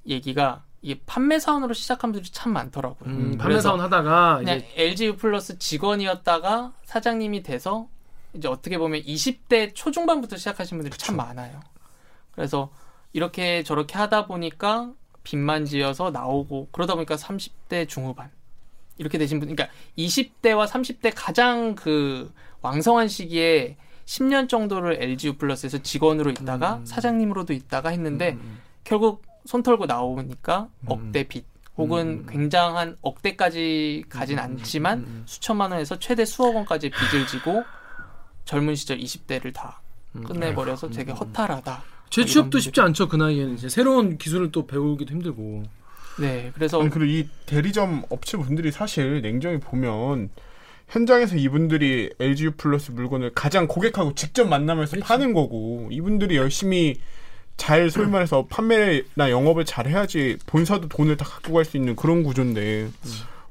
[0.07, 3.09] 얘기가 이게 판매 사원으로 시작한 분들이 참 많더라고요.
[3.09, 7.87] 음, 판매 사원 하다가 그냥 이제 LG U 플러스 직원이었다가 사장님이 돼서
[8.37, 11.59] 이제 어떻게 보면 20대 초중반부터 시작하신 분들이 참 많아요.
[12.31, 12.71] 그래서
[13.13, 18.31] 이렇게 저렇게 하다 보니까 빚만 지어서 나오고 그러다 보니까 30대 중후반
[18.97, 25.79] 이렇게 되신 분, 그러니까 20대와 30대 가장 그 왕성한 시기에 10년 정도를 LG U 플러스에서
[25.79, 26.85] 직원으로 있다가 음.
[26.85, 31.45] 사장님으로도 있다가 했는데 음, 결국 손 털고 나오니까 억대 빚
[31.77, 32.25] 혹은 음.
[32.27, 35.23] 굉장한 억대까지 가진 않지만 음.
[35.25, 37.63] 수천만 원에서 최대 수억 원까지 빚을 지고
[38.47, 39.81] 젊은 시절 20대를 다
[40.15, 40.23] 음.
[40.23, 41.83] 끝내버려서 되게 허탈하다.
[42.09, 45.63] 재취업도 쉽지 않죠 그 나이에는 이제 새로운 기술을 또 배우기도 힘들고
[46.19, 50.29] 네, 그래서 아니, 그리고 이 대리점 업체 분들이 사실 냉정히 보면
[50.87, 55.05] 현장에서 이분들이 LGU 플러스 물건을 가장 고객하고 직접 만나면서 그렇지.
[55.07, 56.95] 파는 거고 이분들이 열심히
[57.57, 62.23] 잘 소위 말해서 판매나 영업을 잘 해야지 본사도 돈을 다 갖고 갈 수 있는 그런
[62.23, 62.89] 구조인데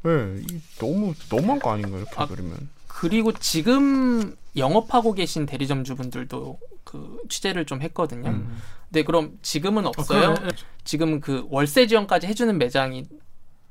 [0.05, 7.21] 네, 이 너무 너무한 거 아닌가 이렇게 아, 그러면 그리고 지금 영업하고 계신 대리점주분들도 그
[7.29, 8.31] 취재를 좀 했거든요.
[8.31, 8.59] 음.
[8.89, 10.35] 근데 그럼 지금은 어, 없어요.
[10.35, 10.53] 그러네.
[10.85, 13.05] 지금 그 월세 지원까지 해주는 매장이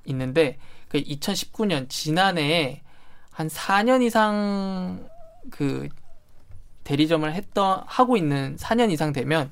[0.06, 0.58] 있는데
[0.90, 2.82] 그 2019년 지난해에
[3.32, 5.08] 한 4년 이상
[5.50, 5.90] 그
[6.84, 9.50] 대리점을 했던 하고 있는 4년 이상 되면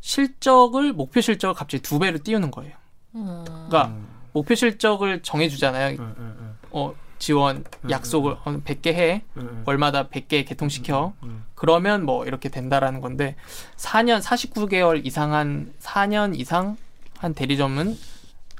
[0.00, 2.74] 실적을 목표 실적을 갑자기 두 배로 띄우는 거예요.
[3.14, 3.44] 음.
[3.44, 3.94] 그러니까
[4.32, 5.96] 목표 실적을 정해주잖아요.
[5.98, 9.62] 음, 음, 어 지원 약속을 한 100개 해 음, 음.
[9.66, 11.44] 월마다 100개 개통시켜 음.
[11.54, 13.36] 그러면 뭐 이렇게 된다라는 건데
[13.76, 16.76] 4년 49개월 이상한 4년 이상
[17.18, 17.96] 한 대리점은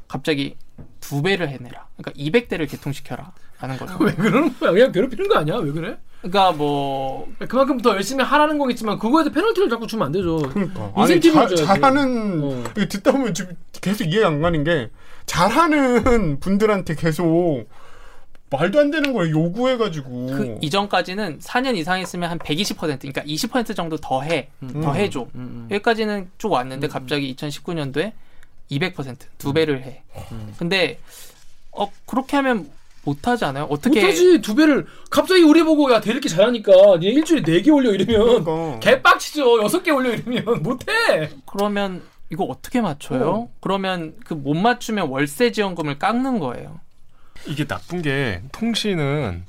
[0.06, 0.56] 갑자기
[1.00, 1.86] 두 배를 해내라.
[1.96, 3.32] 그러니까 200대를 개통시켜라.
[3.60, 3.96] 라는 거죠.
[4.00, 4.72] 왜 그러는 거야?
[4.72, 5.56] 그냥 괴롭히는 거 아니야?
[5.56, 5.98] 왜 그래?
[6.20, 10.36] 그러니까 뭐 그만큼 더 열심히 하라는 거겠지만 그거에 대해 페널티를 자꾸 주면 안 되죠.
[10.38, 11.64] 그러니까 아니 자.
[11.64, 12.64] 잘하는 어.
[12.74, 14.90] 듣다 보면 지금 계속 이해가 안 가는 게
[15.24, 17.68] 잘하는 분들한테 계속
[18.50, 23.96] 말도 안 되는 걸 요구해가지고 그 이전까지는 4년 이상 했으면 한 120% 그러니까 20% 정도
[23.96, 24.48] 더 해.
[24.60, 24.94] 더 음.
[24.96, 25.20] 해줘.
[25.22, 25.68] 음, 음.
[25.70, 28.12] 여기까지는 쭉 왔는데 갑자기 2019년도에
[28.70, 30.02] 200%두 배를 해.
[30.58, 30.98] 근데
[31.72, 32.68] 어 그렇게 하면
[33.04, 33.64] 못하지 않아요?
[33.70, 38.44] 어떻게 못하지 두 배를 갑자기 우리 보고 야 대리기 잘하니까 니 일주일에 네개 올려 이러면
[38.44, 38.78] 그러니까.
[38.80, 43.30] 개빡치죠 여섯 개 올려 이러면 못해 그러면 이거 어떻게 맞춰요?
[43.30, 43.50] 어.
[43.60, 46.80] 그러면 그 못 맞추면 월세 지원금을 깎는 거예요.
[47.46, 49.44] 이게 나쁜 게 통신은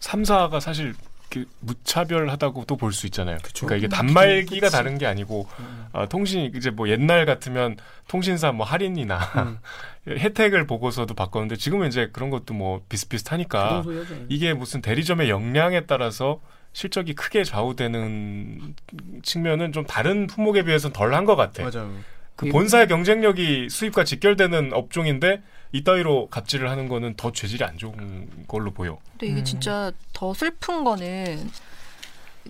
[0.00, 0.94] 3사가 사실
[1.30, 3.38] 그 무차별하다고도 볼 수 있잖아요.
[3.66, 5.48] 그러니까 이게 단말기가 다른 게 아니고
[5.92, 9.18] 아, 통신이 이제 뭐 옛날 같으면 통신사 뭐 할인이나
[10.06, 14.26] 혜택을 보고서도 바꿨는데 지금은 이제 그런 것도 뭐 비슷비슷하니까 하죠.
[14.28, 16.40] 이게 무슨 대리점의 역량에 따라서
[16.74, 18.74] 실적이 크게 좌우되는
[19.22, 21.62] 측면은 좀 다른 품목에 비해서는 덜 한 것 같아.
[21.62, 21.92] 맞아요.
[22.36, 25.42] 그 본사의 경쟁력이 수입과 직결되는 업종인데
[25.72, 28.98] 이따위로 갑질을 하는 거는 더 죄질이 안 좋은 걸로 보여.
[29.12, 29.44] 근데 이게 음.
[29.44, 31.50] 진짜 더 슬픈 거는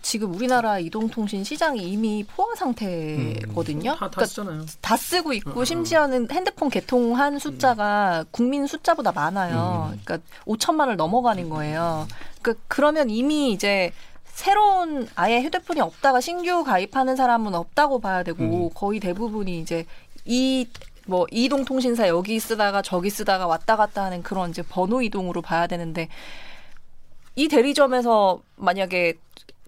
[0.00, 3.90] 지금 우리나라 이동통신 시장이 이미 포화 상태거든요.
[3.92, 5.64] 다, 다 그러니까 쓰잖아요 다 쓰고 있고 어, 어.
[5.64, 9.90] 심지어는 핸드폰 개통한 숫자가 국민 숫자보다 많아요.
[9.92, 10.00] 음.
[10.04, 12.08] 그러니까 5천만을 넘어가는 거예요.
[12.40, 13.92] 그러니까 그러면 이미 이제
[14.32, 19.86] 새로운 아예 휴대폰이 없다가 신규 가입하는 사람은 없다고 봐야 되고 거의 대부분이 이제
[20.24, 20.66] 이
[21.06, 25.66] 뭐 이동 통신사 여기 쓰다가 저기 쓰다가 왔다 갔다 하는 그런 이제 번호 이동으로 봐야
[25.66, 26.08] 되는데
[27.34, 29.14] 이 대리점에서 만약에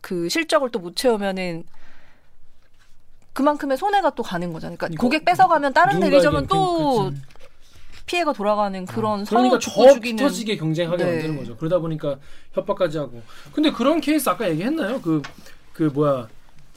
[0.01, 1.65] 그 실적을 또 못 채우면은
[3.33, 4.77] 그만큼의 손해가 또 가는 거잖아요.
[4.79, 7.21] 그러니까 고객 뺏어가면 다른 대리점은 또 그치.
[8.07, 11.11] 피해가 돌아가는 그런 그러니까 서로 죽고 더 죽이는 터지게 경쟁하게 네.
[11.11, 11.57] 만드는 거죠.
[11.57, 12.19] 그러다 보니까
[12.53, 13.23] 협박까지 하고.
[13.53, 15.01] 근데 그런 케이스 아까 얘기했나요?
[15.01, 16.29] 그그 뭐야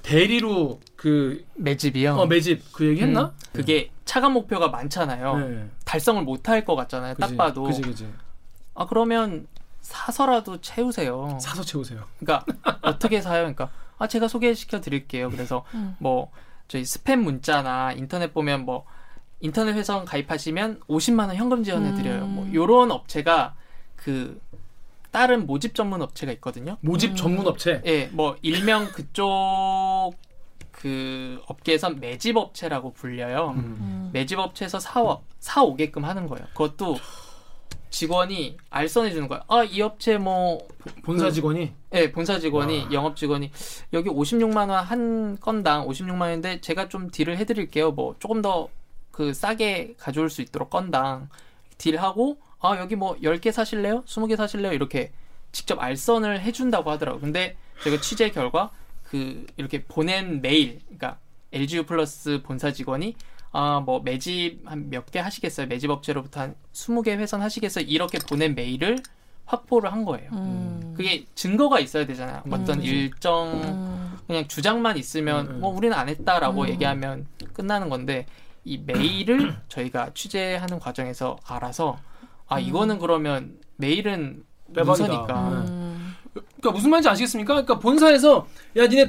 [0.03, 2.15] 대리로 그 매집이요.
[2.15, 3.25] 어, 매집 그 얘기했나?
[3.25, 5.37] 음, 그게 차관 목표가 많잖아요.
[5.37, 5.69] 네.
[5.83, 7.15] 달성을 못할 것 같잖아요.
[7.15, 7.63] 그지, 딱 봐도.
[7.63, 8.07] 그지 그지.
[8.73, 9.47] 아 그러면
[9.81, 11.37] 사서라도 채우세요.
[11.41, 12.05] 사서 채우세요.
[12.19, 12.45] 그러니까
[12.81, 13.39] 어떻게 사요?
[13.39, 15.29] 그러니까 아 제가 소개시켜 드릴게요.
[15.29, 15.95] 그래서 음.
[15.99, 16.31] 뭐
[16.69, 18.85] 저희 스팸 문자나 인터넷 보면 뭐
[19.39, 22.23] 인터넷 회선 가입하시면 50만 원 현금 지원해 드려요.
[22.23, 22.29] 음.
[22.35, 23.55] 뭐 요런 업체가
[23.95, 24.39] 그
[25.11, 26.77] 다른 모집 전문 업체가 있거든요.
[26.81, 27.15] 모집 음.
[27.15, 27.81] 전문 업체.
[27.85, 30.11] 예, 뭐 일명 그쪽
[30.71, 33.53] 그 업계에선 매집 업체라고 불려요.
[33.57, 34.09] 음.
[34.13, 36.45] 매집 업체에서 사오 사오게끔 하는 거예요.
[36.49, 36.97] 그것도
[37.89, 39.43] 직원이 알선해 주는 거야.
[39.47, 40.59] 아, 이 업체 뭐
[41.03, 42.91] 본사 그- 직원이 예, 본사 직원이 와.
[42.91, 43.49] 영업 직원이
[43.93, 47.91] 여기 56만 원 한 건당 56만 원인데 제가 좀 딜을 해 드릴게요.
[47.91, 48.67] 뭐 조금 더
[49.17, 51.27] 그 싸게 가져올 수 있도록 건당
[51.79, 54.03] 딜하고 아, 여기 뭐 10개 사실래요?
[54.03, 54.73] 20개 사실래요?
[54.73, 55.11] 이렇게
[55.51, 57.21] 직접 알선을 해 준다고 하더라고요.
[57.21, 58.69] 근데 제가 취재 결과
[59.03, 61.17] 그 이렇게 보낸 메일 그러니까
[61.51, 63.15] LGU 플러스 본사 직원이
[63.51, 65.65] 아 뭐 매집 한 몇 개 하시겠어요?
[65.65, 67.85] 매집 업체로부터 한 20개 회선 하시겠어요?
[67.87, 68.99] 이렇게 보낸 메일을
[69.45, 70.29] 확보를 한 거예요.
[70.33, 70.93] 음.
[70.95, 72.43] 그게 증거가 있어야 되잖아요.
[72.51, 72.83] 어떤 음.
[72.83, 74.17] 일정 음.
[74.27, 75.59] 그냥 주장만 있으면 음, 음.
[75.61, 76.69] 뭐 우리는 안 했다라고 음.
[76.69, 78.27] 얘기하면 끝나는 건데
[78.67, 81.97] 이 메일을 저희가 취재하는 과정에서 알아서
[82.47, 84.43] 아 이거는 그러면 메일은.
[84.69, 86.13] 문서니까 음.
[86.33, 87.53] 그러니까 무슨 말인지 아시겠습니까?
[87.53, 89.07] 그러니까 본사에서 야 니네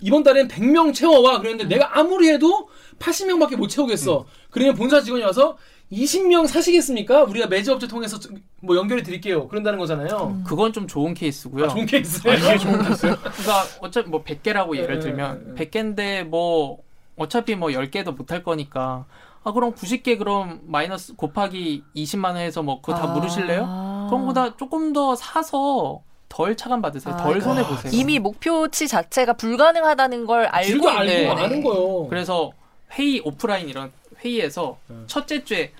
[0.00, 2.68] 이번 달엔 100명 채워와 그랬는데 내가 아무리 해도
[3.00, 4.26] 80명밖에 못 채우겠어.
[4.50, 5.58] 그러면 본사 직원이 와서
[5.90, 7.24] 20명 사시겠습니까?
[7.24, 8.18] 우리가 매지업체 통해서
[8.60, 9.48] 뭐 연결해 드릴게요.
[9.48, 10.42] 그런다는 거잖아요.
[10.46, 11.64] 그건 좀 좋은 케이스고요.
[11.64, 12.38] 아, 좋은 케이스예요.
[12.38, 13.16] 이게 좋은 케이스요?
[13.18, 15.66] 그러니까 어차피 뭐 100개라고 예를 네, 들면 네.
[15.66, 16.78] 100개인데 뭐
[17.16, 19.04] 어차피 뭐 10개도 못할 거니까
[19.44, 23.06] 아 그럼 90개 그럼 마이너스 곱하기 20만 원 해서 뭐 그거 다 아.
[23.08, 24.06] 물으실래요?
[24.08, 27.14] 그럼 보다 조금 더 사서 덜 차감 받으세요.
[27.14, 27.92] 아, 덜 그러니까 손해 보세요.
[27.94, 31.28] 이미 목표치 자체가 불가능하다는 걸 알고 알고 네.
[31.28, 32.06] 아는 거요.
[32.08, 32.52] 그래서
[32.92, 33.92] 회의 오프라인 이런
[34.24, 35.04] 회의에서 음.
[35.06, 35.72] 첫째 주에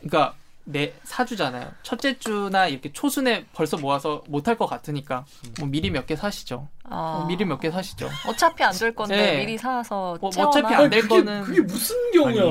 [0.00, 0.34] 그러니까
[0.72, 1.70] 내 사주잖아요.
[1.82, 5.24] 첫째 주나 이렇게 초순에 벌써 모아서 못할 것 같으니까
[5.58, 6.68] 뭐 미리 몇 개 사시죠.
[6.84, 7.18] 아.
[7.18, 8.08] 뭐 미리 몇 개 사시죠.
[8.28, 9.38] 어차피 안 될 건데 네.
[9.44, 10.50] 미리 사서 뭐 채워놔.
[10.50, 12.44] 어차피 안될 그게, 거는- 그게 무슨 아니, 경우야?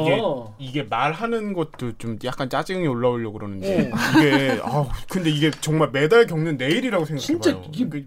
[0.57, 6.27] 이게 이게 말하는 것도 좀 약간 짜증이 올라오려고 그러는데 이게 아 근데 이게 정말 매달
[6.27, 7.41] 겪는 내일이라고 생각해봐요.
[7.41, 8.05] 진짜 이게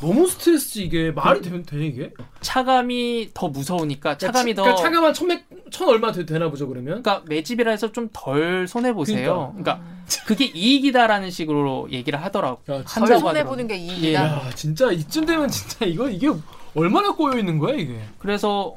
[0.00, 2.12] 너무 스트레스지 이게 말이 되면 돼 이게?
[2.40, 7.02] 차감이 더 무서우니까 차감이 더 그러니까 차감한 천백 천 얼마 되, 되나 보죠 그러면?
[7.02, 9.52] 그러니까 매집이라 해서 좀 덜 손해 보세요.
[9.56, 9.78] 그러니까.
[9.80, 12.60] 그러니까 그게 이익이다라는 식으로 얘기를 하더라고.
[12.72, 13.44] 야, 덜 손해.
[13.44, 13.78] 보는 게 예.
[13.78, 14.22] 이익이다.
[14.24, 16.28] 야 진짜 이쯤 되면 진짜 이거 이게
[16.74, 18.00] 얼마나 꼬여 있는 거야 이게?
[18.18, 18.76] 그래서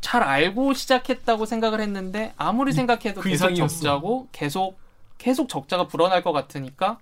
[0.00, 3.74] 잘 알고 시작했다고 생각을 했는데 아무리 생각해도 그 계속 이상이었어.
[3.76, 4.78] 적자고 계속
[5.18, 6.98] 계속 적자가 불어날 것 같으니까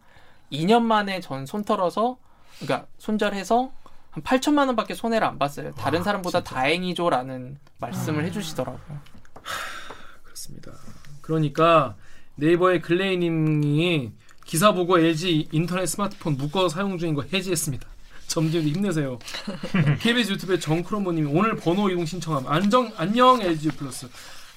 [0.52, 2.16] 2년 만에 전 손 털어서
[2.60, 3.72] 그러니까 손절해서
[4.10, 5.72] 한 8천만 원밖에 손해를 안 봤어요.
[5.72, 9.00] 다른 사람보다 다행이죠라는 말씀을 해주시더라고요.
[10.22, 10.72] 그렇습니다.
[11.20, 11.96] 그러니까
[12.36, 14.12] 네이버의 글레이님이
[14.44, 17.86] 기사 보고 LG 인터넷 스마트폰 묶어 사용 중인 거 해지했습니다.
[18.28, 19.18] 점주들 힘내세요.
[20.00, 22.46] KBS 유튜브의 정크로모님이 오늘 번호 이동 신청함.
[22.46, 24.06] 안정 안녕 LG 플러스.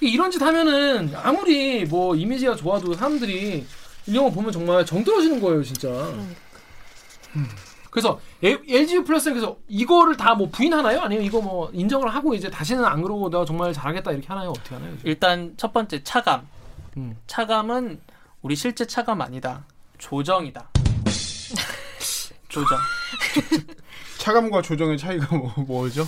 [0.00, 3.66] 이런 짓 하면은 아무리 뭐 이미지가 좋아도 사람들이
[4.06, 5.88] 이런 거 보면 정말 정 떨어지는 거예요, 진짜.
[5.88, 7.48] 음.
[7.90, 11.00] 그래서 LG 플러스는 그래서 이거를 다 뭐 부인하나요?
[11.00, 14.50] 아니면 이거 뭐 인정을 하고 이제 다시는 안 그러고 내가 정말 잘하겠다 이렇게 하나요?
[14.50, 14.92] 어떻게 하나요?
[14.94, 15.02] 이제?
[15.04, 16.46] 일단 첫 번째 차감.
[16.96, 17.16] 음.
[17.26, 18.00] 차감은
[18.42, 19.64] 우리 실제 차감 아니다.
[19.98, 20.68] 조정이다.
[22.48, 22.78] 조정.
[24.18, 26.06] 차감과 조정의 차이가 뭐, 뭐죠?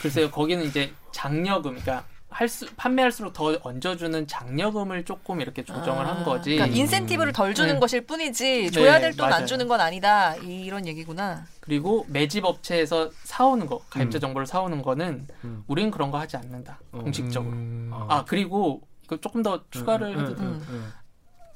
[0.00, 6.56] 글쎄요, 거기는 이제 장려금, 그러니까 할수 판매할수록 더 얹어주는 장려금을 조금 이렇게 조정을 한 거지.
[6.56, 7.78] 그러니까 인센티브를 덜 주는 네.
[7.78, 9.46] 것일 뿐이지 줘야 네, 될돈 안.
[9.46, 11.46] 주는 건 아니다 이런 얘기구나.
[11.60, 14.20] 그리고 매집 업체에서 사오는 거, 가입자 음.
[14.20, 15.64] 정보를 사오는 거는 음.
[15.68, 16.80] 우리는 그런 거 하지 않는다.
[16.90, 16.98] 어.
[16.98, 17.52] 공식적으로.
[17.52, 17.92] 음.
[17.92, 20.48] 아 그리고 이거 조금 더 추가를 해도 돼요.
[20.48, 20.92] 음.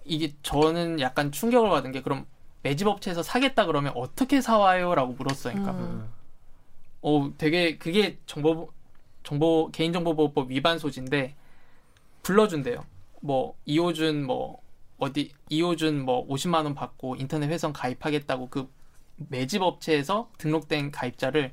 [0.04, 2.24] 이게 저는 약간 충격을 받은 게 그럼
[2.62, 5.54] 매집 업체에서 사겠다 그러면 어떻게 사와요라고 물었어요.
[5.54, 6.08] 그러니까 음.
[7.02, 8.70] 어 되게 그게 정보
[9.28, 11.34] 정보 개인정보보호법 위반 소지인데
[12.22, 12.82] 불러준대요.
[13.20, 14.62] 뭐 이호준 뭐
[14.96, 18.70] 어디 이호준 뭐 50만 원 받고 인터넷 회선 가입하겠다고 그
[19.16, 21.52] 매집 업체에서 등록된 가입자를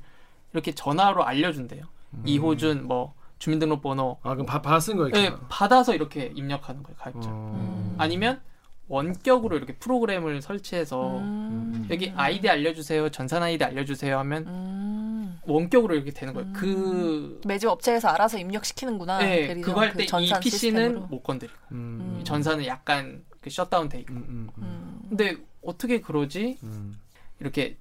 [0.54, 1.84] 이렇게 전화로 알려준대요.
[2.24, 5.12] 이호준 뭐 주민등록번호 아 그럼 바, 받은 거예요?
[5.12, 7.28] 네, 받아서 이렇게 입력하는 거예요 가입자.
[7.30, 7.96] 어.
[7.98, 8.42] 아니면
[8.88, 11.88] 원격으로 이렇게 프로그램을 설치해서 음.
[11.90, 15.05] 여기 아이디 알려주세요, 전산 아이디 알려주세요 하면 음.
[15.48, 16.50] 원격으로 이렇게 되는 거예요.
[16.54, 19.20] 그 매집 업체에서 알아서 입력시키는구나.
[19.20, 21.08] 네, 그거 할 그때 이 전산 PC는 시스템으로.
[21.08, 22.22] 못 건드리고 음.
[22.24, 24.14] 전산은 약간 그 셧다운 돼 있고.
[24.14, 24.64] 음, 음, 음.
[24.64, 25.00] 음.
[25.10, 26.58] 근데 어떻게 그러지?
[26.64, 27.00] 음.
[27.40, 27.78] 이렇게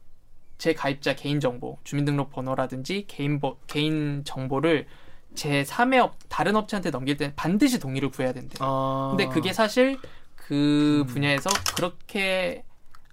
[0.59, 4.87] 제 가입자 개인 정보, 주민등록 번호라든지 개인 버, 개인 정보를
[5.35, 8.59] 제 3의 업, 다른 업체한테 넘길 때는 반드시 동의를 구해야 된대요.
[8.61, 9.15] 아.
[9.17, 9.99] 근데 그게 사실
[10.37, 11.07] 그 음.
[11.07, 12.63] 분야에서 그렇게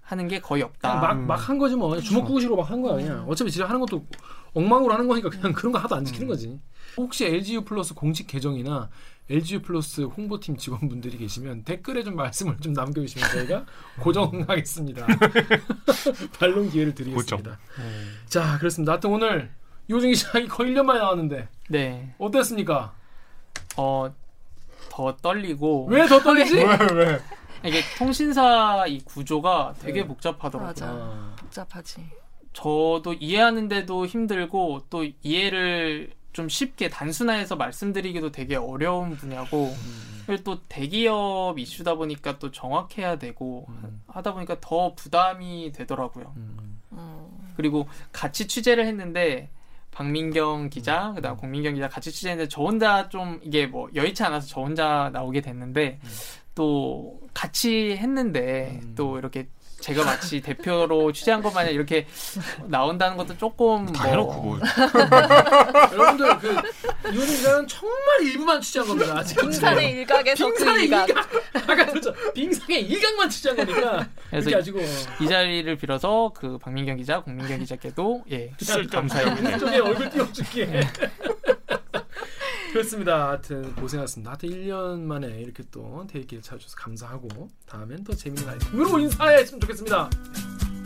[0.02, 0.94] 하는 게 거의 없다.
[1.00, 2.98] 막 막 한 거지 뭐 주먹구구시로 막 한 거야 음.
[3.00, 4.04] 그냥 어차피 진짜 하는 것도
[4.54, 6.58] 엉망으로 하는 거니까 그냥 그런 거 하나도 안 지키는 거지
[6.96, 8.90] 혹시 LGU 플러스 공식 계정이나
[9.30, 13.64] LGU 플러스 홍보팀 직원분들이 계시면 댓글에 좀 말씀을 좀 남겨주시면 저희가
[14.00, 15.06] 고정하겠습니다
[16.38, 17.58] 반론 기회를 드리겠습니다
[18.26, 19.50] 자 그렇습니다 하여튼 오늘
[19.88, 22.14] 요정이 시작이 거의 1년 만에 나왔는데 네.
[22.18, 22.94] 어땠습니까?
[23.76, 24.14] 어,
[24.90, 25.86] 더 떨리고.
[25.86, 26.56] 왜 더 떨리지?
[26.62, 27.20] 왜 왜?
[27.64, 30.06] 이게 통신사 이 구조가 되게 네.
[30.06, 30.66] 복잡하더라고요.
[30.66, 30.86] 맞아.
[30.86, 31.34] 아.
[31.38, 32.04] 복잡하지.
[32.52, 39.74] 저도 이해하는데도 힘들고 또 이해를 좀 쉽게 단순화해서 말씀드리기도 되게 어려운 분야고
[40.26, 43.66] 그리고 또 대기업 이슈다 보니까 또 정확해야 되고
[44.06, 46.32] 하다 보니까 더 부담이 되더라고요.
[46.36, 46.82] 음.
[47.56, 49.50] 그리고 같이 취재를 했는데
[49.90, 51.14] 박민경 기자, 음.
[51.14, 55.42] 그다음 공민경 기자 같이 취재했는데 저 혼자 좀 이게 뭐 여의치 않아서 저 혼자 나오게
[55.42, 56.00] 됐는데
[56.54, 58.94] 또 같이 했는데 음.
[58.96, 59.48] 또 이렇게
[59.82, 62.06] 제가 마치 대표로 취재한 것 마냥 이렇게
[62.66, 64.58] 나온다는 것도 조금 다 뭐 해놓고 뭐
[65.92, 66.54] 여러분들 그
[67.12, 69.22] 이호준 기자는 정말 일부만 취재한 겁니다.
[69.40, 71.08] 빙산의 일각에서 그 빙산의 일각.
[71.08, 71.30] 일각.
[71.54, 72.14] 아까 그렇죠.
[72.32, 74.08] 빙상의 일각만 취재한 거니까.
[74.30, 74.80] 그래서 아니고
[75.20, 78.52] 이 자리를 빌어서 그 박민경 기자, 공민경 기자께도 예
[78.90, 79.58] 감사해요.
[79.58, 80.80] 쪽에 얼굴 띄워줄게.
[82.72, 83.28] 그렇습니다.
[83.28, 84.30] 하여튼 고생하셨습니다.
[84.30, 87.28] 하여튼 1년 만에 이렇게 또 댓읽기를 찾아주셔서 감사하고
[87.66, 90.08] 다음엔 더 재밌는 아이템으로 인사했으면 좋겠습니다.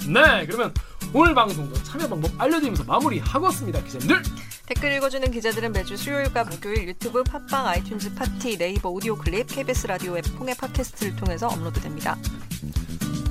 [0.09, 0.73] 네, 그러면
[1.13, 3.83] 오늘 방송도 참여 방법 알려드리면서 마무리하겠습니다.
[3.83, 4.23] 기자님들.
[4.67, 10.17] 댓글 읽어주는 기자들은 매주 수요일과 목요일 유튜브, 팟빵, 아이튠즈 팟티, 네이버 오디오 클립, KBS 라디오
[10.17, 12.17] 앱, 콩의 팟캐스트를 통해서 업로드됩니다.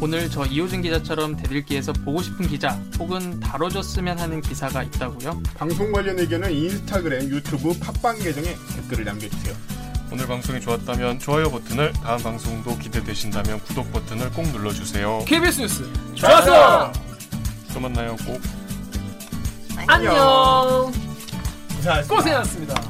[0.01, 5.41] 오늘 저 이호준 기자처럼 대들기에서 보고 싶은 기자 혹은 다뤄줬으면 하는 기사가 있다고요?
[5.55, 9.74] 방송 관련 의견은 인스타그램, 유튜브, 팟빵 계정에 댓글을 남겨주세요.
[10.11, 15.19] 오늘 방송이 좋았다면 좋아요 버튼을 다음 방송도 기대되신다면 구독 버튼을 꼭 눌러주세요.
[15.25, 16.91] KBS 뉴스 좋았어.
[17.73, 18.39] 또 만나요 꼭.
[19.87, 20.91] 안녕.
[21.75, 22.15] 고생하셨습니다.
[22.15, 22.83] 고생하셨습니다.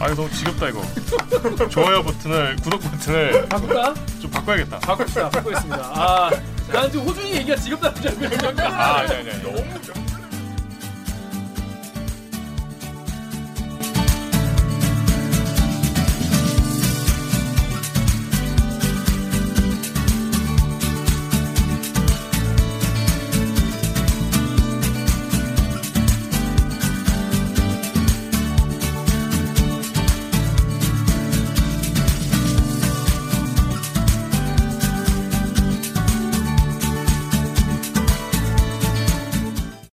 [0.00, 0.82] 아유 너무 지겹다 이거.
[1.68, 3.94] 좋아요 버튼을 구독 버튼을 바꿀까?
[4.20, 4.78] 좀 바꿔야겠다.
[4.80, 5.30] 바꿉시다.
[5.30, 5.76] 바꾸겠습니다.
[5.82, 6.30] 아,
[6.72, 8.10] 난 지금 호준이 얘기가 지겹다는 줄
[8.46, 8.62] 알고.
[8.62, 9.42] 아 아니 아니 아니.
[9.42, 9.64] 너무